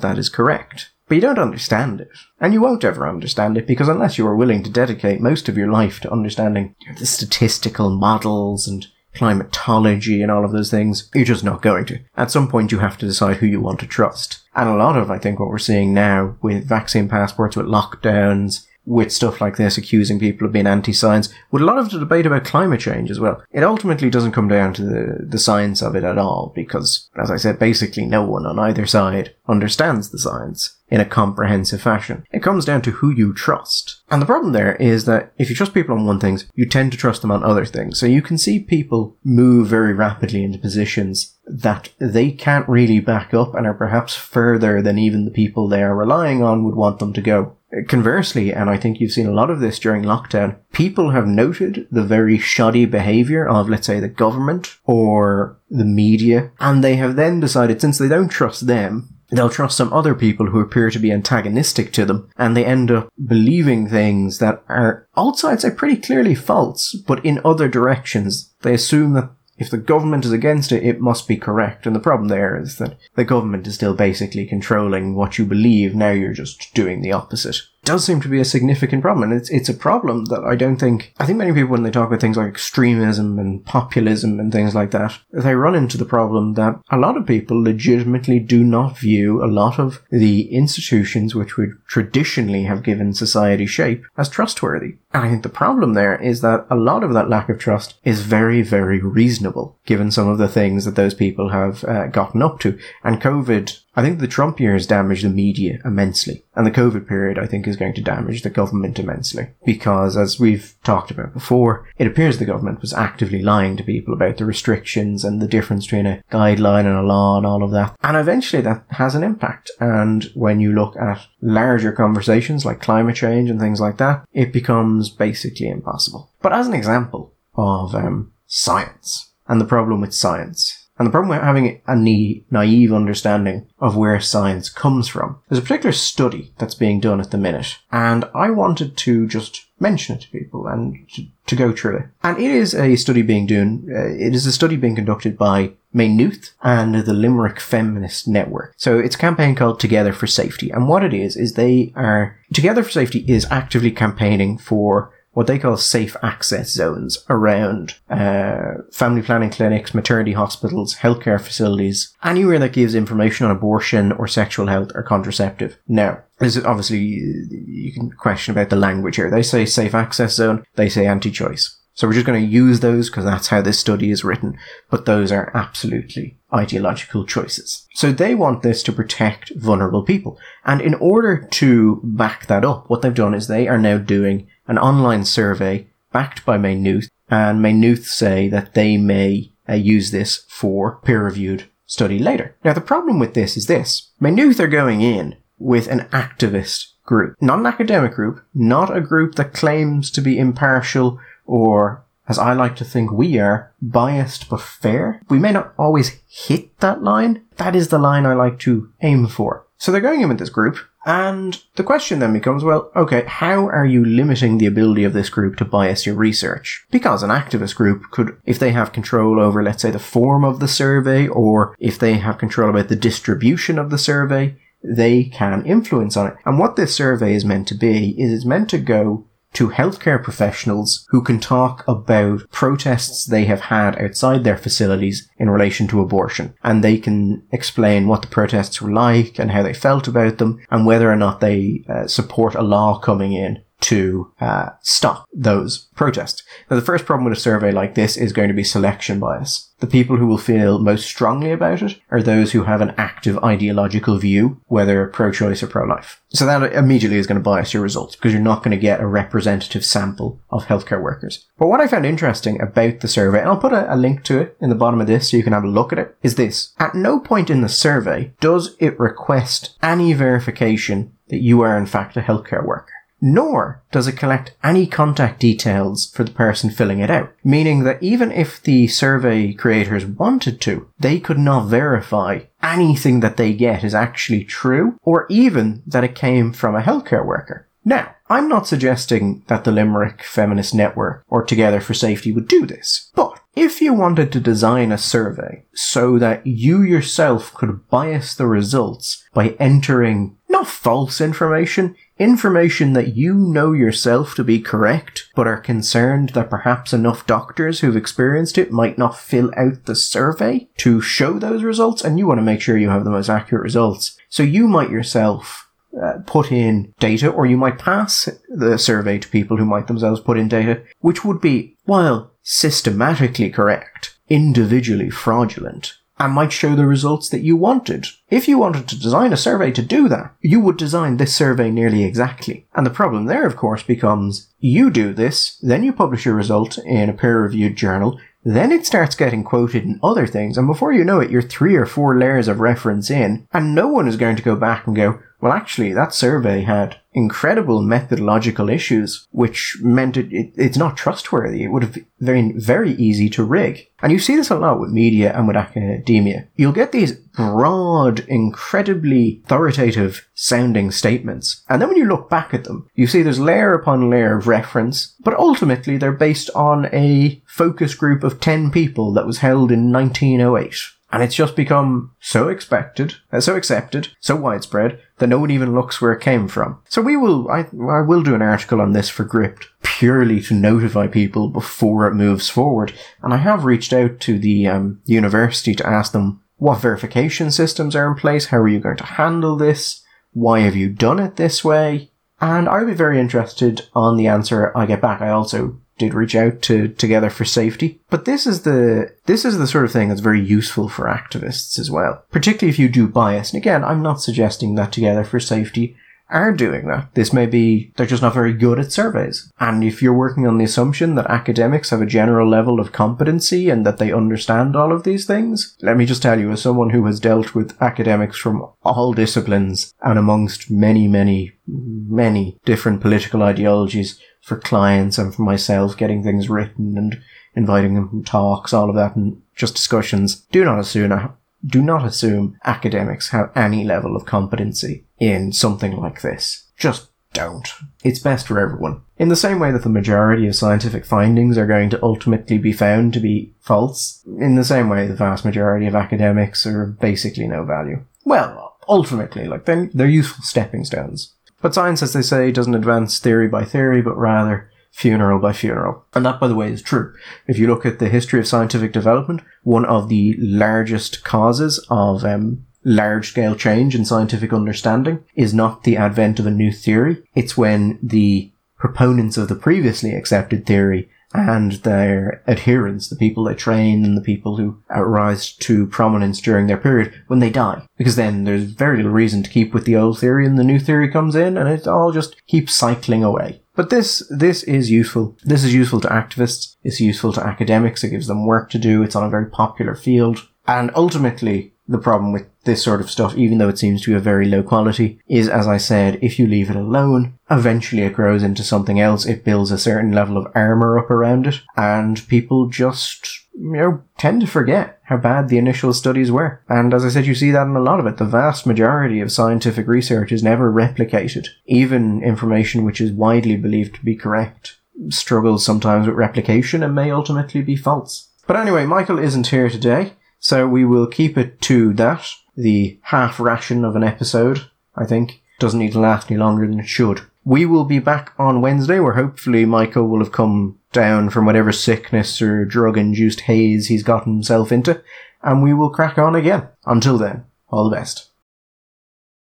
that 0.00 0.18
is 0.18 0.28
correct. 0.28 0.92
But 1.08 1.16
you 1.16 1.20
don't 1.20 1.38
understand 1.38 2.00
it. 2.00 2.10
And 2.40 2.52
you 2.52 2.60
won't 2.60 2.84
ever 2.84 3.08
understand 3.08 3.56
it 3.56 3.66
because 3.66 3.88
unless 3.88 4.18
you 4.18 4.26
are 4.26 4.36
willing 4.36 4.62
to 4.64 4.70
dedicate 4.70 5.20
most 5.20 5.48
of 5.48 5.56
your 5.56 5.70
life 5.70 6.00
to 6.00 6.12
understanding 6.12 6.74
the 6.98 7.06
statistical 7.06 7.90
models 7.90 8.66
and 8.66 8.86
climatology 9.14 10.20
and 10.20 10.30
all 10.30 10.44
of 10.44 10.52
those 10.52 10.70
things, 10.70 11.08
you're 11.14 11.24
just 11.24 11.44
not 11.44 11.62
going 11.62 11.86
to. 11.86 12.00
At 12.16 12.30
some 12.30 12.48
point, 12.48 12.72
you 12.72 12.80
have 12.80 12.98
to 12.98 13.06
decide 13.06 13.36
who 13.36 13.46
you 13.46 13.60
want 13.60 13.80
to 13.80 13.86
trust. 13.86 14.40
And 14.54 14.68
a 14.68 14.74
lot 14.74 14.96
of, 14.96 15.10
I 15.10 15.18
think, 15.18 15.38
what 15.38 15.48
we're 15.48 15.58
seeing 15.58 15.94
now 15.94 16.36
with 16.42 16.68
vaccine 16.68 17.08
passports, 17.08 17.56
with 17.56 17.66
lockdowns, 17.66 18.66
with 18.86 19.12
stuff 19.12 19.40
like 19.40 19.56
this 19.56 19.76
accusing 19.76 20.18
people 20.18 20.46
of 20.46 20.52
being 20.52 20.66
anti-science, 20.66 21.28
with 21.50 21.60
a 21.60 21.64
lot 21.64 21.78
of 21.78 21.90
the 21.90 21.98
debate 21.98 22.24
about 22.24 22.44
climate 22.44 22.80
change 22.80 23.10
as 23.10 23.20
well. 23.20 23.42
It 23.50 23.64
ultimately 23.64 24.08
doesn't 24.08 24.32
come 24.32 24.48
down 24.48 24.72
to 24.74 24.82
the, 24.82 25.26
the 25.28 25.38
science 25.38 25.82
of 25.82 25.96
it 25.96 26.04
at 26.04 26.18
all, 26.18 26.52
because, 26.54 27.10
as 27.20 27.30
I 27.30 27.36
said, 27.36 27.58
basically 27.58 28.06
no 28.06 28.24
one 28.24 28.46
on 28.46 28.58
either 28.58 28.86
side 28.86 29.34
understands 29.48 30.10
the 30.10 30.18
science 30.18 30.76
in 30.88 31.00
a 31.00 31.04
comprehensive 31.04 31.82
fashion. 31.82 32.24
It 32.30 32.44
comes 32.44 32.64
down 32.64 32.80
to 32.82 32.92
who 32.92 33.10
you 33.10 33.32
trust. 33.32 34.02
And 34.08 34.22
the 34.22 34.26
problem 34.26 34.52
there 34.52 34.76
is 34.76 35.04
that 35.06 35.32
if 35.36 35.50
you 35.50 35.56
trust 35.56 35.74
people 35.74 35.96
on 35.96 36.06
one 36.06 36.20
thing, 36.20 36.38
you 36.54 36.68
tend 36.68 36.92
to 36.92 36.98
trust 36.98 37.22
them 37.22 37.32
on 37.32 37.42
other 37.42 37.64
things. 37.64 37.98
So 37.98 38.06
you 38.06 38.22
can 38.22 38.38
see 38.38 38.60
people 38.60 39.16
move 39.24 39.66
very 39.66 39.92
rapidly 39.92 40.44
into 40.44 40.58
positions 40.58 41.34
that 41.44 41.88
they 41.98 42.30
can't 42.30 42.68
really 42.68 43.00
back 43.00 43.34
up 43.34 43.54
and 43.54 43.66
are 43.66 43.74
perhaps 43.74 44.14
further 44.14 44.80
than 44.80 44.98
even 44.98 45.24
the 45.24 45.30
people 45.32 45.66
they 45.66 45.82
are 45.82 45.96
relying 45.96 46.42
on 46.42 46.64
would 46.64 46.76
want 46.76 47.00
them 47.00 47.12
to 47.14 47.20
go. 47.20 47.56
Conversely, 47.88 48.52
and 48.52 48.70
I 48.70 48.76
think 48.76 49.00
you've 49.00 49.12
seen 49.12 49.26
a 49.26 49.32
lot 49.32 49.50
of 49.50 49.60
this 49.60 49.78
during 49.78 50.02
lockdown, 50.02 50.56
people 50.72 51.10
have 51.10 51.26
noted 51.26 51.86
the 51.90 52.04
very 52.04 52.38
shoddy 52.38 52.86
behavior 52.86 53.46
of, 53.46 53.68
let's 53.68 53.86
say, 53.86 54.00
the 54.00 54.08
government 54.08 54.78
or 54.84 55.58
the 55.68 55.84
media, 55.84 56.52
and 56.60 56.82
they 56.82 56.96
have 56.96 57.16
then 57.16 57.40
decided 57.40 57.80
since 57.80 57.98
they 57.98 58.08
don't 58.08 58.28
trust 58.28 58.66
them, 58.66 59.16
they'll 59.30 59.50
trust 59.50 59.76
some 59.76 59.92
other 59.92 60.14
people 60.14 60.46
who 60.46 60.60
appear 60.60 60.90
to 60.90 60.98
be 60.98 61.12
antagonistic 61.12 61.92
to 61.92 62.04
them, 62.04 62.28
and 62.36 62.56
they 62.56 62.64
end 62.64 62.90
up 62.90 63.08
believing 63.26 63.88
things 63.88 64.38
that 64.38 64.62
are 64.68 65.08
outside 65.16 65.60
say 65.60 65.70
pretty 65.70 65.96
clearly 65.96 66.34
false, 66.34 66.94
but 67.06 67.24
in 67.24 67.40
other 67.44 67.68
directions. 67.68 68.54
They 68.62 68.74
assume 68.74 69.14
that 69.14 69.30
if 69.58 69.70
the 69.70 69.78
government 69.78 70.24
is 70.24 70.32
against 70.32 70.72
it, 70.72 70.84
it 70.84 71.00
must 71.00 71.26
be 71.26 71.36
correct. 71.36 71.86
And 71.86 71.96
the 71.96 72.00
problem 72.00 72.28
there 72.28 72.60
is 72.60 72.76
that 72.76 72.96
the 73.14 73.24
government 73.24 73.66
is 73.66 73.74
still 73.74 73.94
basically 73.94 74.46
controlling 74.46 75.14
what 75.14 75.38
you 75.38 75.46
believe. 75.46 75.94
Now 75.94 76.10
you're 76.10 76.32
just 76.32 76.74
doing 76.74 77.02
the 77.02 77.12
opposite 77.12 77.56
It 77.56 77.86
does 77.86 78.04
seem 78.04 78.20
to 78.20 78.28
be 78.28 78.40
a 78.40 78.44
significant 78.44 79.02
problem. 79.02 79.30
And 79.30 79.40
it's, 79.40 79.50
it's 79.50 79.68
a 79.68 79.74
problem 79.74 80.26
that 80.26 80.44
I 80.44 80.56
don't 80.56 80.76
think, 80.76 81.14
I 81.18 81.26
think 81.26 81.38
many 81.38 81.52
people, 81.52 81.70
when 81.70 81.82
they 81.82 81.90
talk 81.90 82.08
about 82.08 82.20
things 82.20 82.36
like 82.36 82.48
extremism 82.48 83.38
and 83.38 83.64
populism 83.64 84.38
and 84.40 84.52
things 84.52 84.74
like 84.74 84.90
that, 84.90 85.18
they 85.32 85.54
run 85.54 85.74
into 85.74 85.96
the 85.96 86.04
problem 86.04 86.54
that 86.54 86.78
a 86.90 86.98
lot 86.98 87.16
of 87.16 87.26
people 87.26 87.62
legitimately 87.62 88.40
do 88.40 88.62
not 88.62 88.98
view 88.98 89.42
a 89.42 89.46
lot 89.46 89.78
of 89.78 90.02
the 90.10 90.52
institutions 90.52 91.34
which 91.34 91.56
would 91.56 91.70
traditionally 91.86 92.64
have 92.64 92.82
given 92.82 93.14
society 93.14 93.66
shape 93.66 94.04
as 94.16 94.28
trustworthy. 94.28 94.96
I 95.12 95.28
think 95.30 95.42
the 95.42 95.48
problem 95.48 95.94
there 95.94 96.20
is 96.20 96.40
that 96.42 96.66
a 96.68 96.76
lot 96.76 97.02
of 97.02 97.12
that 97.14 97.30
lack 97.30 97.48
of 97.48 97.58
trust 97.58 97.94
is 98.04 98.20
very, 98.20 98.62
very 98.62 99.00
reasonable, 99.00 99.78
given 99.86 100.10
some 100.10 100.28
of 100.28 100.38
the 100.38 100.48
things 100.48 100.84
that 100.84 100.94
those 100.96 101.14
people 101.14 101.50
have 101.50 101.84
uh, 101.84 102.08
gotten 102.08 102.42
up 102.42 102.60
to. 102.60 102.78
And 103.02 103.20
COVID 103.20 103.78
I 103.96 104.02
think 104.02 104.18
the 104.18 104.28
Trump 104.28 104.60
years 104.60 104.86
damaged 104.86 105.24
the 105.24 105.30
media 105.30 105.78
immensely. 105.82 106.44
And 106.54 106.66
the 106.66 106.70
COVID 106.70 107.08
period, 107.08 107.38
I 107.38 107.46
think, 107.46 107.66
is 107.66 107.76
going 107.76 107.94
to 107.94 108.02
damage 108.02 108.42
the 108.42 108.50
government 108.50 108.98
immensely. 108.98 109.48
Because, 109.64 110.18
as 110.18 110.38
we've 110.38 110.74
talked 110.84 111.10
about 111.10 111.32
before, 111.32 111.88
it 111.96 112.06
appears 112.06 112.36
the 112.36 112.44
government 112.44 112.82
was 112.82 112.92
actively 112.92 113.40
lying 113.40 113.74
to 113.78 113.82
people 113.82 114.12
about 114.12 114.36
the 114.36 114.44
restrictions 114.44 115.24
and 115.24 115.40
the 115.40 115.48
difference 115.48 115.86
between 115.86 116.06
a 116.06 116.22
guideline 116.30 116.84
and 116.84 116.96
a 116.96 117.02
law 117.02 117.38
and 117.38 117.46
all 117.46 117.62
of 117.62 117.70
that. 117.70 117.96
And 118.02 118.18
eventually 118.18 118.60
that 118.62 118.84
has 118.90 119.14
an 119.14 119.22
impact. 119.22 119.70
And 119.80 120.24
when 120.34 120.60
you 120.60 120.74
look 120.74 120.94
at 120.98 121.26
larger 121.46 121.92
conversations 121.92 122.64
like 122.64 122.80
climate 122.80 123.16
change 123.16 123.48
and 123.48 123.60
things 123.60 123.80
like 123.80 123.96
that, 123.98 124.26
it 124.32 124.52
becomes 124.52 125.08
basically 125.08 125.68
impossible. 125.68 126.30
But 126.42 126.52
as 126.52 126.66
an 126.66 126.74
example 126.74 127.32
of 127.54 127.94
um, 127.94 128.32
science 128.46 129.30
and 129.46 129.60
the 129.60 129.64
problem 129.64 130.00
with 130.00 130.12
science, 130.12 130.86
and 130.98 131.06
the 131.06 131.10
problem 131.10 131.28
with 131.28 131.42
having 131.42 131.82
a 131.86 131.94
naive 131.94 132.92
understanding 132.92 133.68
of 133.78 133.96
where 133.96 134.18
science 134.18 134.70
comes 134.70 135.08
from, 135.08 135.38
there's 135.48 135.58
a 135.58 135.62
particular 135.62 135.92
study 135.92 136.52
that's 136.58 136.74
being 136.74 137.00
done 137.00 137.20
at 137.20 137.30
the 137.30 137.38
minute, 137.38 137.78
and 137.92 138.24
I 138.34 138.50
wanted 138.50 138.96
to 138.96 139.28
just 139.28 139.66
mention 139.78 140.16
it 140.16 140.22
to 140.22 140.30
people 140.30 140.66
and 140.66 141.06
to, 141.46 141.56
go 141.56 141.70
through 141.70 141.98
it. 141.98 142.06
And 142.22 142.38
it 142.38 142.50
is 142.50 142.74
a 142.74 142.96
study 142.96 143.20
being 143.22 143.46
done, 143.46 143.86
uh, 143.94 144.06
it 144.06 144.34
is 144.34 144.46
a 144.46 144.52
study 144.52 144.76
being 144.76 144.96
conducted 144.96 145.36
by 145.36 145.72
Maynooth 145.96 146.52
and 146.62 146.94
the 146.94 147.14
Limerick 147.14 147.58
Feminist 147.58 148.28
Network. 148.28 148.74
So 148.76 148.98
it's 148.98 149.16
a 149.16 149.18
campaign 149.18 149.54
called 149.54 149.80
Together 149.80 150.12
for 150.12 150.26
Safety. 150.26 150.70
And 150.70 150.88
what 150.88 151.02
it 151.02 151.14
is, 151.14 151.36
is 151.36 151.54
they 151.54 151.92
are, 151.96 152.38
Together 152.52 152.82
for 152.82 152.90
Safety 152.90 153.24
is 153.26 153.46
actively 153.50 153.90
campaigning 153.90 154.58
for 154.58 155.12
what 155.32 155.46
they 155.46 155.58
call 155.58 155.76
safe 155.76 156.16
access 156.22 156.70
zones 156.70 157.18
around 157.28 157.94
uh, 158.08 158.74
family 158.90 159.20
planning 159.20 159.50
clinics, 159.50 159.92
maternity 159.92 160.32
hospitals, 160.32 160.96
healthcare 160.96 161.38
facilities, 161.38 162.14
anywhere 162.24 162.58
that 162.58 162.72
gives 162.72 162.94
information 162.94 163.44
on 163.44 163.52
abortion 163.52 164.12
or 164.12 164.26
sexual 164.26 164.66
health 164.66 164.92
or 164.94 165.02
contraceptive. 165.02 165.76
Now, 165.86 166.22
this 166.38 166.56
is 166.56 166.64
obviously 166.64 167.00
you 167.00 167.92
can 167.92 168.12
question 168.12 168.52
about 168.52 168.70
the 168.70 168.76
language 168.76 169.16
here. 169.16 169.30
They 169.30 169.42
say 169.42 169.66
safe 169.66 169.94
access 169.94 170.34
zone, 170.34 170.64
they 170.76 170.88
say 170.88 171.06
anti-choice. 171.06 171.82
So 171.96 172.06
we're 172.06 172.12
just 172.12 172.26
going 172.26 172.40
to 172.40 172.46
use 172.46 172.80
those 172.80 173.08
because 173.08 173.24
that's 173.24 173.48
how 173.48 173.62
this 173.62 173.80
study 173.80 174.10
is 174.10 174.22
written, 174.22 174.58
but 174.90 175.06
those 175.06 175.32
are 175.32 175.50
absolutely 175.54 176.38
ideological 176.52 177.24
choices. 177.24 177.88
So 177.94 178.12
they 178.12 178.34
want 178.34 178.62
this 178.62 178.82
to 178.82 178.92
protect 178.92 179.52
vulnerable 179.56 180.02
people. 180.02 180.38
And 180.66 180.82
in 180.82 180.92
order 180.94 181.48
to 181.52 182.00
back 182.04 182.46
that 182.48 182.66
up, 182.66 182.90
what 182.90 183.00
they've 183.00 183.14
done 183.14 183.32
is 183.32 183.48
they 183.48 183.66
are 183.66 183.78
now 183.78 183.96
doing 183.96 184.46
an 184.68 184.78
online 184.78 185.24
survey 185.24 185.86
backed 186.12 186.44
by 186.44 186.58
Maynooth, 186.58 187.08
and 187.30 187.62
Maynooth 187.62 188.04
say 188.04 188.48
that 188.50 188.74
they 188.74 188.98
may 188.98 189.52
uh, 189.66 189.72
use 189.72 190.10
this 190.10 190.44
for 190.48 191.00
peer-reviewed 191.02 191.64
study 191.86 192.18
later. 192.18 192.54
Now 192.62 192.74
the 192.74 192.80
problem 192.82 193.18
with 193.18 193.32
this 193.32 193.56
is 193.56 193.68
this. 193.68 194.10
Maynooth 194.20 194.60
are 194.60 194.68
going 194.68 195.00
in 195.00 195.36
with 195.58 195.88
an 195.88 196.00
activist 196.12 196.88
group, 197.06 197.36
not 197.40 197.60
an 197.60 197.66
academic 197.66 198.12
group, 198.12 198.44
not 198.52 198.94
a 198.94 199.00
group 199.00 199.36
that 199.36 199.54
claims 199.54 200.10
to 200.10 200.20
be 200.20 200.38
impartial 200.38 201.18
or 201.46 202.04
as 202.28 202.38
I 202.38 202.52
like 202.54 202.76
to 202.76 202.84
think 202.84 203.12
we 203.12 203.38
are, 203.38 203.72
biased 203.80 204.50
but 204.50 204.60
fair. 204.60 205.22
We 205.28 205.38
may 205.38 205.52
not 205.52 205.72
always 205.78 206.20
hit 206.28 206.78
that 206.80 207.02
line. 207.02 207.44
That 207.56 207.76
is 207.76 207.88
the 207.88 207.98
line 207.98 208.26
I 208.26 208.34
like 208.34 208.58
to 208.60 208.92
aim 209.00 209.28
for. 209.28 209.64
So 209.78 209.92
they're 209.92 210.00
going 210.00 210.22
in 210.22 210.28
with 210.28 210.38
this 210.38 210.48
group, 210.48 210.78
and 211.04 211.62
the 211.76 211.84
question 211.84 212.18
then 212.18 212.32
becomes, 212.32 212.64
well, 212.64 212.90
okay, 212.96 213.24
how 213.26 213.68
are 213.68 213.84
you 213.84 214.04
limiting 214.04 214.56
the 214.56 214.66
ability 214.66 215.04
of 215.04 215.12
this 215.12 215.28
group 215.28 215.56
to 215.56 215.66
bias 215.66 216.06
your 216.06 216.14
research? 216.14 216.86
Because 216.90 217.22
an 217.22 217.28
activist 217.28 217.76
group 217.76 218.10
could, 218.10 218.36
if 218.46 218.58
they 218.58 218.72
have 218.72 218.94
control 218.94 219.38
over, 219.38 219.62
let's 219.62 219.82
say, 219.82 219.90
the 219.90 219.98
form 219.98 220.44
of 220.44 220.60
the 220.60 220.66
survey, 220.66 221.28
or 221.28 221.76
if 221.78 221.98
they 221.98 222.14
have 222.14 222.38
control 222.38 222.70
about 222.70 222.88
the 222.88 222.96
distribution 222.96 223.78
of 223.78 223.90
the 223.90 223.98
survey, 223.98 224.56
they 224.82 225.24
can 225.24 225.64
influence 225.66 226.16
on 226.16 226.28
it. 226.28 226.36
And 226.46 226.58
what 226.58 226.76
this 226.76 226.94
survey 226.94 227.34
is 227.34 227.44
meant 227.44 227.68
to 227.68 227.74
be 227.74 228.20
is 228.20 228.32
it's 228.32 228.46
meant 228.46 228.70
to 228.70 228.78
go 228.78 229.26
to 229.56 229.70
healthcare 229.70 230.22
professionals 230.22 231.06
who 231.08 231.22
can 231.22 231.40
talk 231.40 231.82
about 231.88 232.48
protests 232.50 233.24
they 233.24 233.46
have 233.46 233.62
had 233.62 233.98
outside 233.98 234.44
their 234.44 234.58
facilities 234.58 235.28
in 235.38 235.48
relation 235.48 235.88
to 235.88 236.00
abortion. 236.00 236.54
And 236.62 236.84
they 236.84 236.98
can 236.98 237.42
explain 237.52 238.06
what 238.06 238.22
the 238.22 238.28
protests 238.28 238.82
were 238.82 238.92
like 238.92 239.38
and 239.38 239.50
how 239.50 239.62
they 239.62 239.72
felt 239.72 240.06
about 240.08 240.38
them 240.38 240.60
and 240.70 240.84
whether 240.84 241.10
or 241.10 241.16
not 241.16 241.40
they 241.40 241.84
uh, 241.88 242.06
support 242.06 242.54
a 242.54 242.62
law 242.62 242.98
coming 242.98 243.32
in 243.32 243.62
to 243.80 244.32
uh, 244.40 244.70
stop 244.80 245.26
those 245.32 245.88
protests. 245.94 246.42
Now, 246.70 246.76
the 246.76 246.84
first 246.84 247.04
problem 247.04 247.24
with 247.24 247.36
a 247.36 247.40
survey 247.40 247.72
like 247.72 247.94
this 247.94 248.16
is 248.16 248.32
going 248.32 248.48
to 248.48 248.54
be 248.54 248.64
selection 248.64 249.20
bias. 249.20 249.72
The 249.78 249.86
people 249.86 250.16
who 250.16 250.26
will 250.26 250.38
feel 250.38 250.78
most 250.78 251.04
strongly 251.04 251.52
about 251.52 251.82
it 251.82 252.00
are 252.10 252.22
those 252.22 252.52
who 252.52 252.62
have 252.62 252.80
an 252.80 252.94
active 252.96 253.36
ideological 253.44 254.16
view, 254.16 254.60
whether 254.66 255.06
pro-choice 255.08 255.62
or 255.62 255.66
pro-life. 255.66 256.22
So 256.28 256.46
that 256.46 256.72
immediately 256.72 257.18
is 257.18 257.26
going 257.26 257.38
to 257.38 257.44
bias 257.44 257.74
your 257.74 257.82
results 257.82 258.16
because 258.16 258.32
you're 258.32 258.40
not 258.40 258.62
going 258.62 258.70
to 258.70 258.78
get 258.78 259.00
a 259.00 259.06
representative 259.06 259.84
sample 259.84 260.40
of 260.50 260.64
healthcare 260.64 261.02
workers. 261.02 261.46
But 261.58 261.68
what 261.68 261.80
I 261.80 261.88
found 261.88 262.06
interesting 262.06 262.60
about 262.60 263.00
the 263.00 263.08
survey, 263.08 263.40
and 263.40 263.50
I'll 263.50 263.58
put 263.58 263.74
a, 263.74 263.92
a 263.92 263.96
link 263.96 264.24
to 264.24 264.38
it 264.38 264.56
in 264.60 264.70
the 264.70 264.74
bottom 264.74 265.00
of 265.00 265.06
this 265.06 265.30
so 265.30 265.36
you 265.36 265.44
can 265.44 265.52
have 265.52 265.64
a 265.64 265.68
look 265.68 265.92
at 265.92 265.98
it, 265.98 266.16
is 266.22 266.36
this. 266.36 266.72
At 266.78 266.94
no 266.94 267.20
point 267.20 267.50
in 267.50 267.60
the 267.60 267.68
survey 267.68 268.32
does 268.40 268.76
it 268.80 268.98
request 268.98 269.76
any 269.82 270.14
verification 270.14 271.12
that 271.28 271.42
you 271.42 271.60
are 271.60 271.76
in 271.76 271.86
fact 271.86 272.16
a 272.16 272.20
healthcare 272.20 272.64
worker 272.64 272.92
nor 273.20 273.82
does 273.90 274.06
it 274.06 274.16
collect 274.16 274.54
any 274.62 274.86
contact 274.86 275.40
details 275.40 276.10
for 276.10 276.24
the 276.24 276.30
person 276.30 276.70
filling 276.70 277.00
it 277.00 277.10
out. 277.10 277.32
Meaning 277.42 277.84
that 277.84 278.02
even 278.02 278.30
if 278.30 278.62
the 278.62 278.86
survey 278.88 279.52
creators 279.52 280.04
wanted 280.04 280.60
to, 280.62 280.88
they 280.98 281.18
could 281.18 281.38
not 281.38 281.68
verify 281.68 282.40
anything 282.62 283.20
that 283.20 283.36
they 283.36 283.52
get 283.52 283.84
is 283.84 283.94
actually 283.94 284.44
true, 284.44 284.98
or 285.02 285.26
even 285.30 285.82
that 285.86 286.04
it 286.04 286.14
came 286.14 286.52
from 286.52 286.74
a 286.74 286.82
healthcare 286.82 287.24
worker. 287.24 287.68
Now, 287.84 288.16
I'm 288.28 288.48
not 288.48 288.66
suggesting 288.66 289.44
that 289.46 289.62
the 289.62 289.70
Limerick 289.70 290.24
Feminist 290.24 290.74
Network 290.74 291.24
or 291.28 291.44
Together 291.44 291.80
for 291.80 291.94
Safety 291.94 292.32
would 292.32 292.48
do 292.48 292.66
this, 292.66 293.12
but 293.14 293.38
if 293.54 293.80
you 293.80 293.94
wanted 293.94 294.32
to 294.32 294.40
design 294.40 294.90
a 294.90 294.98
survey 294.98 295.64
so 295.72 296.18
that 296.18 296.44
you 296.44 296.82
yourself 296.82 297.54
could 297.54 297.88
bias 297.88 298.34
the 298.34 298.46
results 298.46 299.24
by 299.32 299.50
entering 299.60 300.36
not 300.48 300.66
false 300.66 301.20
information, 301.20 301.94
information 302.18 302.94
that 302.94 303.16
you 303.16 303.34
know 303.34 303.72
yourself 303.72 304.34
to 304.34 304.44
be 304.44 304.60
correct, 304.60 305.28
but 305.34 305.46
are 305.46 305.60
concerned 305.60 306.30
that 306.30 306.50
perhaps 306.50 306.92
enough 306.92 307.26
doctors 307.26 307.80
who've 307.80 307.96
experienced 307.96 308.58
it 308.58 308.72
might 308.72 308.96
not 308.96 309.18
fill 309.18 309.52
out 309.56 309.84
the 309.84 309.94
survey 309.94 310.68
to 310.78 311.00
show 311.00 311.38
those 311.38 311.62
results, 311.62 312.02
and 312.02 312.18
you 312.18 312.26
want 312.26 312.38
to 312.38 312.44
make 312.44 312.60
sure 312.60 312.76
you 312.78 312.90
have 312.90 313.04
the 313.04 313.10
most 313.10 313.28
accurate 313.28 313.62
results. 313.62 314.16
So 314.28 314.42
you 314.42 314.66
might 314.66 314.90
yourself 314.90 315.70
uh, 316.02 316.18
put 316.26 316.50
in 316.50 316.94
data, 316.98 317.30
or 317.30 317.46
you 317.46 317.56
might 317.56 317.78
pass 317.78 318.28
the 318.48 318.78
survey 318.78 319.18
to 319.18 319.28
people 319.28 319.56
who 319.56 319.64
might 319.64 319.86
themselves 319.86 320.20
put 320.20 320.38
in 320.38 320.48
data, 320.48 320.82
which 321.00 321.24
would 321.24 321.40
be, 321.40 321.76
while 321.84 322.32
systematically 322.42 323.50
correct, 323.50 324.18
individually 324.28 325.10
fraudulent 325.10 325.94
and 326.18 326.32
might 326.32 326.52
show 326.52 326.74
the 326.74 326.86
results 326.86 327.28
that 327.28 327.42
you 327.42 327.56
wanted. 327.56 328.06
If 328.30 328.48
you 328.48 328.58
wanted 328.58 328.88
to 328.88 328.98
design 328.98 329.32
a 329.32 329.36
survey 329.36 329.70
to 329.72 329.82
do 329.82 330.08
that, 330.08 330.34
you 330.40 330.60
would 330.60 330.76
design 330.76 331.16
this 331.16 331.34
survey 331.34 331.70
nearly 331.70 332.04
exactly. 332.04 332.66
And 332.74 332.86
the 332.86 332.90
problem 332.90 333.26
there, 333.26 333.46
of 333.46 333.56
course, 333.56 333.82
becomes 333.82 334.48
you 334.58 334.90
do 334.90 335.12
this, 335.12 335.58
then 335.62 335.84
you 335.84 335.92
publish 335.92 336.24
your 336.24 336.34
result 336.34 336.78
in 336.78 337.08
a 337.08 337.12
peer 337.12 337.42
reviewed 337.42 337.76
journal, 337.76 338.18
then 338.44 338.70
it 338.70 338.86
starts 338.86 339.16
getting 339.16 339.42
quoted 339.42 339.82
in 339.82 339.98
other 340.04 340.24
things, 340.24 340.56
and 340.56 340.68
before 340.68 340.92
you 340.92 341.02
know 341.02 341.18
it, 341.18 341.32
you're 341.32 341.42
three 341.42 341.74
or 341.74 341.84
four 341.84 342.16
layers 342.16 342.46
of 342.46 342.60
reference 342.60 343.10
in, 343.10 343.44
and 343.52 343.74
no 343.74 343.88
one 343.88 344.06
is 344.06 344.16
going 344.16 344.36
to 344.36 344.42
go 344.42 344.54
back 344.54 344.86
and 344.86 344.94
go, 344.94 345.20
well, 345.40 345.52
actually, 345.52 345.92
that 345.92 346.14
survey 346.14 346.62
had 346.62 347.00
incredible 347.16 347.80
methodological 347.80 348.68
issues, 348.68 349.26
which 349.30 349.78
meant 349.80 350.18
it, 350.18 350.30
it, 350.30 350.52
it's 350.54 350.76
not 350.76 350.98
trustworthy. 350.98 351.64
It 351.64 351.68
would 351.68 351.82
have 351.82 351.98
been 352.20 352.60
very, 352.60 352.92
easy 352.92 353.30
to 353.30 353.42
rig. 353.42 353.88
And 354.02 354.12
you 354.12 354.18
see 354.18 354.36
this 354.36 354.50
a 354.50 354.54
lot 354.54 354.78
with 354.78 354.90
media 354.90 355.32
and 355.34 355.48
with 355.48 355.56
academia. 355.56 356.46
You'll 356.56 356.72
get 356.72 356.92
these 356.92 357.12
broad, 357.12 358.20
incredibly 358.28 359.40
authoritative 359.46 360.28
sounding 360.34 360.90
statements. 360.90 361.64
And 361.68 361.80
then 361.80 361.88
when 361.88 361.96
you 361.96 362.04
look 362.04 362.28
back 362.28 362.52
at 362.52 362.64
them, 362.64 362.88
you 362.94 363.06
see 363.06 363.22
there's 363.22 363.40
layer 363.40 363.72
upon 363.72 364.10
layer 364.10 364.36
of 364.36 364.46
reference, 364.46 365.14
but 365.20 365.34
ultimately 365.34 365.96
they're 365.96 366.12
based 366.12 366.50
on 366.50 366.86
a 366.92 367.42
focus 367.46 367.94
group 367.94 368.24
of 368.24 368.40
10 368.40 368.70
people 368.70 369.14
that 369.14 369.26
was 369.26 369.38
held 369.38 369.72
in 369.72 369.90
1908. 369.90 370.76
And 371.12 371.22
it's 371.22 371.36
just 371.36 371.54
become 371.54 372.12
so 372.20 372.48
expected, 372.48 373.14
uh, 373.32 373.40
so 373.40 373.56
accepted, 373.56 374.08
so 374.20 374.34
widespread 374.34 375.00
that 375.18 375.28
no 375.28 375.38
one 375.38 375.50
even 375.50 375.74
looks 375.74 376.00
where 376.00 376.12
it 376.12 376.20
came 376.20 376.48
from. 376.48 376.80
So 376.88 377.00
we 377.00 377.16
will, 377.16 377.48
I, 377.48 377.60
I 377.60 378.00
will 378.00 378.22
do 378.22 378.34
an 378.34 378.42
article 378.42 378.80
on 378.80 378.92
this 378.92 379.08
for 379.08 379.24
Gript 379.24 379.68
purely 379.82 380.40
to 380.42 380.54
notify 380.54 381.06
people 381.06 381.48
before 381.48 382.06
it 382.06 382.14
moves 382.14 382.50
forward. 382.50 382.92
And 383.22 383.32
I 383.32 383.38
have 383.38 383.64
reached 383.64 383.92
out 383.92 384.18
to 384.20 384.38
the 384.38 384.66
um, 384.66 385.00
university 385.04 385.74
to 385.76 385.86
ask 385.86 386.12
them 386.12 386.42
what 386.56 386.80
verification 386.80 387.50
systems 387.50 387.94
are 387.94 388.08
in 388.08 388.16
place, 388.16 388.46
how 388.46 388.58
are 388.58 388.68
you 388.68 388.80
going 388.80 388.96
to 388.96 389.06
handle 389.06 389.56
this, 389.56 390.02
why 390.32 390.60
have 390.60 390.74
you 390.74 390.88
done 390.88 391.20
it 391.20 391.36
this 391.36 391.64
way, 391.64 392.10
and 392.40 392.68
I'll 392.68 392.86
be 392.86 392.94
very 392.94 393.18
interested 393.18 393.88
on 393.94 394.16
the 394.16 394.26
answer 394.26 394.76
I 394.76 394.86
get 394.86 395.00
back. 395.00 395.20
I 395.20 395.30
also 395.30 395.80
did 395.98 396.14
reach 396.14 396.34
out 396.34 396.62
to 396.62 396.88
Together 396.88 397.30
for 397.30 397.44
Safety. 397.44 398.00
But 398.10 398.24
this 398.24 398.46
is 398.46 398.62
the 398.62 399.12
this 399.26 399.44
is 399.44 399.58
the 399.58 399.66
sort 399.66 399.84
of 399.84 399.92
thing 399.92 400.08
that's 400.08 400.20
very 400.20 400.40
useful 400.40 400.88
for 400.88 401.06
activists 401.06 401.78
as 401.78 401.90
well, 401.90 402.24
particularly 402.30 402.70
if 402.70 402.78
you 402.78 402.88
do 402.88 403.08
bias. 403.08 403.52
And 403.52 403.60
again, 403.60 403.84
I'm 403.84 404.02
not 404.02 404.20
suggesting 404.20 404.74
that 404.74 404.92
Together 404.92 405.24
for 405.24 405.40
Safety 405.40 405.96
are 406.28 406.52
doing 406.52 406.86
that. 406.88 407.14
This 407.14 407.32
may 407.32 407.46
be 407.46 407.92
they're 407.96 408.06
just 408.06 408.22
not 408.22 408.34
very 408.34 408.52
good 408.52 408.78
at 408.78 408.92
surveys. 408.92 409.52
And 409.60 409.84
if 409.84 410.02
you're 410.02 410.12
working 410.12 410.46
on 410.46 410.58
the 410.58 410.64
assumption 410.64 411.14
that 411.14 411.30
academics 411.30 411.90
have 411.90 412.02
a 412.02 412.06
general 412.06 412.48
level 412.48 412.80
of 412.80 412.92
competency 412.92 413.70
and 413.70 413.86
that 413.86 413.98
they 413.98 414.12
understand 414.12 414.74
all 414.74 414.92
of 414.92 415.04
these 415.04 415.26
things, 415.26 415.76
let 415.82 415.96
me 415.96 416.06
just 416.06 416.22
tell 416.22 416.38
you, 416.38 416.50
as 416.50 416.62
someone 416.62 416.90
who 416.90 417.04
has 417.06 417.20
dealt 417.20 417.54
with 417.54 417.80
academics 417.80 418.36
from 418.36 418.68
all 418.82 419.12
disciplines 419.12 419.94
and 420.02 420.18
amongst 420.18 420.70
many, 420.70 421.06
many, 421.06 421.52
many 421.66 422.58
different 422.64 423.00
political 423.00 423.42
ideologies 423.42 424.20
for 424.46 424.56
clients 424.56 425.18
and 425.18 425.34
for 425.34 425.42
myself, 425.42 425.96
getting 425.96 426.22
things 426.22 426.48
written 426.48 426.96
and 426.96 427.20
inviting 427.56 427.94
them 427.94 428.22
to 428.22 428.30
talks, 428.30 428.72
all 428.72 428.88
of 428.88 428.94
that, 428.94 429.16
and 429.16 429.42
just 429.56 429.74
discussions, 429.74 430.42
do 430.52 430.64
not 430.64 430.78
assume 430.78 431.34
do 431.66 431.82
not 431.82 432.06
assume 432.06 432.56
academics 432.64 433.30
have 433.30 433.50
any 433.56 433.82
level 433.82 434.14
of 434.14 434.24
competency 434.24 435.04
in 435.18 435.52
something 435.52 435.96
like 435.96 436.22
this. 436.22 436.68
Just 436.78 437.08
don't. 437.32 437.68
It's 438.04 438.20
best 438.20 438.46
for 438.46 438.60
everyone. 438.60 439.00
In 439.18 439.30
the 439.30 439.34
same 439.34 439.58
way 439.58 439.72
that 439.72 439.82
the 439.82 439.88
majority 439.88 440.46
of 440.46 440.54
scientific 440.54 441.04
findings 441.04 441.58
are 441.58 441.66
going 441.66 441.90
to 441.90 442.02
ultimately 442.04 442.56
be 442.56 442.72
found 442.72 443.14
to 443.14 443.20
be 443.20 443.52
false, 443.60 444.22
in 444.38 444.54
the 444.54 444.64
same 444.64 444.88
way 444.88 445.08
the 445.08 445.16
vast 445.16 445.44
majority 445.44 445.86
of 445.86 445.96
academics 445.96 446.64
are 446.66 446.86
basically 446.86 447.48
no 447.48 447.64
value. 447.64 448.04
Well, 448.24 448.76
ultimately, 448.88 449.48
like, 449.48 449.64
they're, 449.64 449.90
they're 449.92 450.06
useful 450.06 450.44
stepping 450.44 450.84
stones. 450.84 451.34
But 451.66 451.74
science, 451.74 452.00
as 452.00 452.12
they 452.12 452.22
say, 452.22 452.52
doesn't 452.52 452.76
advance 452.76 453.18
theory 453.18 453.48
by 453.48 453.64
theory, 453.64 454.00
but 454.00 454.16
rather 454.16 454.70
funeral 454.92 455.40
by 455.40 455.52
funeral. 455.52 456.04
And 456.14 456.24
that, 456.24 456.38
by 456.38 456.46
the 456.46 456.54
way, 456.54 456.70
is 456.70 456.80
true. 456.80 457.12
If 457.48 457.58
you 457.58 457.66
look 457.66 457.84
at 457.84 457.98
the 457.98 458.08
history 458.08 458.38
of 458.38 458.46
scientific 458.46 458.92
development, 458.92 459.42
one 459.64 459.84
of 459.84 460.08
the 460.08 460.36
largest 460.38 461.24
causes 461.24 461.84
of 461.90 462.24
um, 462.24 462.64
large 462.84 463.30
scale 463.30 463.56
change 463.56 463.96
in 463.96 464.04
scientific 464.04 464.52
understanding 464.52 465.24
is 465.34 465.52
not 465.52 465.82
the 465.82 465.96
advent 465.96 466.38
of 466.38 466.46
a 466.46 466.52
new 466.52 466.70
theory. 466.70 467.24
It's 467.34 467.56
when 467.56 467.98
the 468.00 468.52
proponents 468.78 469.36
of 469.36 469.48
the 469.48 469.56
previously 469.56 470.14
accepted 470.14 470.66
theory 470.66 471.10
and 471.34 471.72
their 471.72 472.42
adherents, 472.48 473.08
the 473.08 473.16
people 473.16 473.44
they 473.44 473.54
train 473.54 474.04
and 474.04 474.16
the 474.16 474.22
people 474.22 474.56
who 474.56 474.82
rise 474.88 475.52
to 475.52 475.86
prominence 475.86 476.40
during 476.40 476.66
their 476.66 476.76
period, 476.76 477.12
when 477.26 477.40
they 477.40 477.50
die. 477.50 477.86
Because 477.96 478.16
then 478.16 478.44
there's 478.44 478.64
very 478.64 478.98
little 478.98 479.12
reason 479.12 479.42
to 479.42 479.50
keep 479.50 479.74
with 479.74 479.84
the 479.84 479.96
old 479.96 480.18
theory 480.18 480.46
and 480.46 480.58
the 480.58 480.64
new 480.64 480.78
theory 480.78 481.10
comes 481.10 481.34
in 481.34 481.56
and 481.56 481.68
it 481.68 481.86
all 481.86 482.12
just 482.12 482.36
keeps 482.46 482.74
cycling 482.74 483.24
away. 483.24 483.62
But 483.74 483.90
this, 483.90 484.26
this 484.30 484.62
is 484.62 484.90
useful. 484.90 485.36
This 485.44 485.62
is 485.62 485.74
useful 485.74 486.00
to 486.00 486.08
activists. 486.08 486.76
It's 486.82 487.00
useful 487.00 487.32
to 487.34 487.46
academics. 487.46 488.02
It 488.02 488.10
gives 488.10 488.26
them 488.26 488.46
work 488.46 488.70
to 488.70 488.78
do. 488.78 489.02
It's 489.02 489.16
on 489.16 489.24
a 489.24 489.30
very 489.30 489.46
popular 489.46 489.94
field. 489.94 490.48
And 490.66 490.90
ultimately, 490.94 491.74
the 491.86 491.98
problem 491.98 492.32
with 492.32 492.46
this 492.66 492.82
sort 492.82 493.00
of 493.00 493.10
stuff, 493.10 493.34
even 493.36 493.58
though 493.58 493.68
it 493.68 493.78
seems 493.78 494.02
to 494.02 494.10
be 494.10 494.16
of 494.16 494.22
very 494.22 494.46
low 494.46 494.62
quality, 494.62 495.20
is 495.26 495.48
as 495.48 495.66
I 495.66 495.78
said, 495.78 496.18
if 496.20 496.38
you 496.38 496.46
leave 496.46 496.68
it 496.68 496.76
alone, 496.76 497.38
eventually 497.50 498.02
it 498.02 498.12
grows 498.12 498.42
into 498.42 498.62
something 498.62 499.00
else. 499.00 499.24
It 499.24 499.44
builds 499.44 499.70
a 499.70 499.78
certain 499.78 500.12
level 500.12 500.36
of 500.36 500.52
armor 500.54 500.98
up 500.98 501.10
around 501.10 501.46
it, 501.46 501.62
and 501.76 502.26
people 502.28 502.66
just, 502.66 503.26
you 503.54 503.72
know, 503.72 504.02
tend 504.18 504.42
to 504.42 504.46
forget 504.46 505.00
how 505.04 505.16
bad 505.16 505.48
the 505.48 505.58
initial 505.58 505.94
studies 505.94 506.30
were. 506.30 506.62
And 506.68 506.92
as 506.92 507.04
I 507.04 507.08
said, 507.08 507.26
you 507.26 507.34
see 507.34 507.50
that 507.52 507.66
in 507.66 507.76
a 507.76 507.80
lot 507.80 508.00
of 508.00 508.06
it. 508.06 508.18
The 508.18 508.24
vast 508.24 508.66
majority 508.66 509.20
of 509.20 509.32
scientific 509.32 509.86
research 509.86 510.32
is 510.32 510.42
never 510.42 510.70
replicated. 510.70 511.46
Even 511.66 512.22
information 512.22 512.84
which 512.84 513.00
is 513.00 513.12
widely 513.12 513.56
believed 513.56 513.94
to 513.94 514.04
be 514.04 514.16
correct 514.16 514.76
struggles 515.08 515.64
sometimes 515.64 516.06
with 516.06 516.16
replication 516.16 516.82
and 516.82 516.94
may 516.94 517.10
ultimately 517.10 517.62
be 517.62 517.76
false. 517.76 518.30
But 518.46 518.56
anyway, 518.56 518.86
Michael 518.86 519.18
isn't 519.18 519.48
here 519.48 519.68
today. 519.68 520.14
So 520.38 520.68
we 520.68 520.84
will 520.84 521.06
keep 521.06 521.36
it 521.36 521.60
to 521.62 521.92
that. 521.94 522.28
The 522.56 522.98
half 523.02 523.38
ration 523.38 523.84
of 523.84 523.96
an 523.96 524.04
episode, 524.04 524.66
I 524.94 525.04
think, 525.04 525.42
doesn't 525.58 525.78
need 525.78 525.92
to 525.92 526.00
last 526.00 526.30
any 526.30 526.38
longer 526.38 526.66
than 526.66 526.80
it 526.80 526.88
should. 526.88 527.22
We 527.44 527.64
will 527.64 527.84
be 527.84 527.98
back 527.98 528.32
on 528.38 528.60
Wednesday 528.60 528.98
where 528.98 529.12
hopefully 529.12 529.64
Michael 529.64 530.08
will 530.08 530.18
have 530.18 530.32
come 530.32 530.78
down 530.92 531.30
from 531.30 531.46
whatever 531.46 531.70
sickness 531.70 532.40
or 532.42 532.64
drug 532.64 532.98
induced 532.98 533.42
haze 533.42 533.86
he's 533.86 534.02
gotten 534.02 534.32
himself 534.34 534.72
into 534.72 535.02
and 535.42 535.62
we 535.62 535.72
will 535.72 535.90
crack 535.90 536.18
on 536.18 536.34
again. 536.34 536.66
Until 536.84 537.18
then, 537.18 537.44
all 537.68 537.88
the 537.88 537.96
best. 537.96 538.25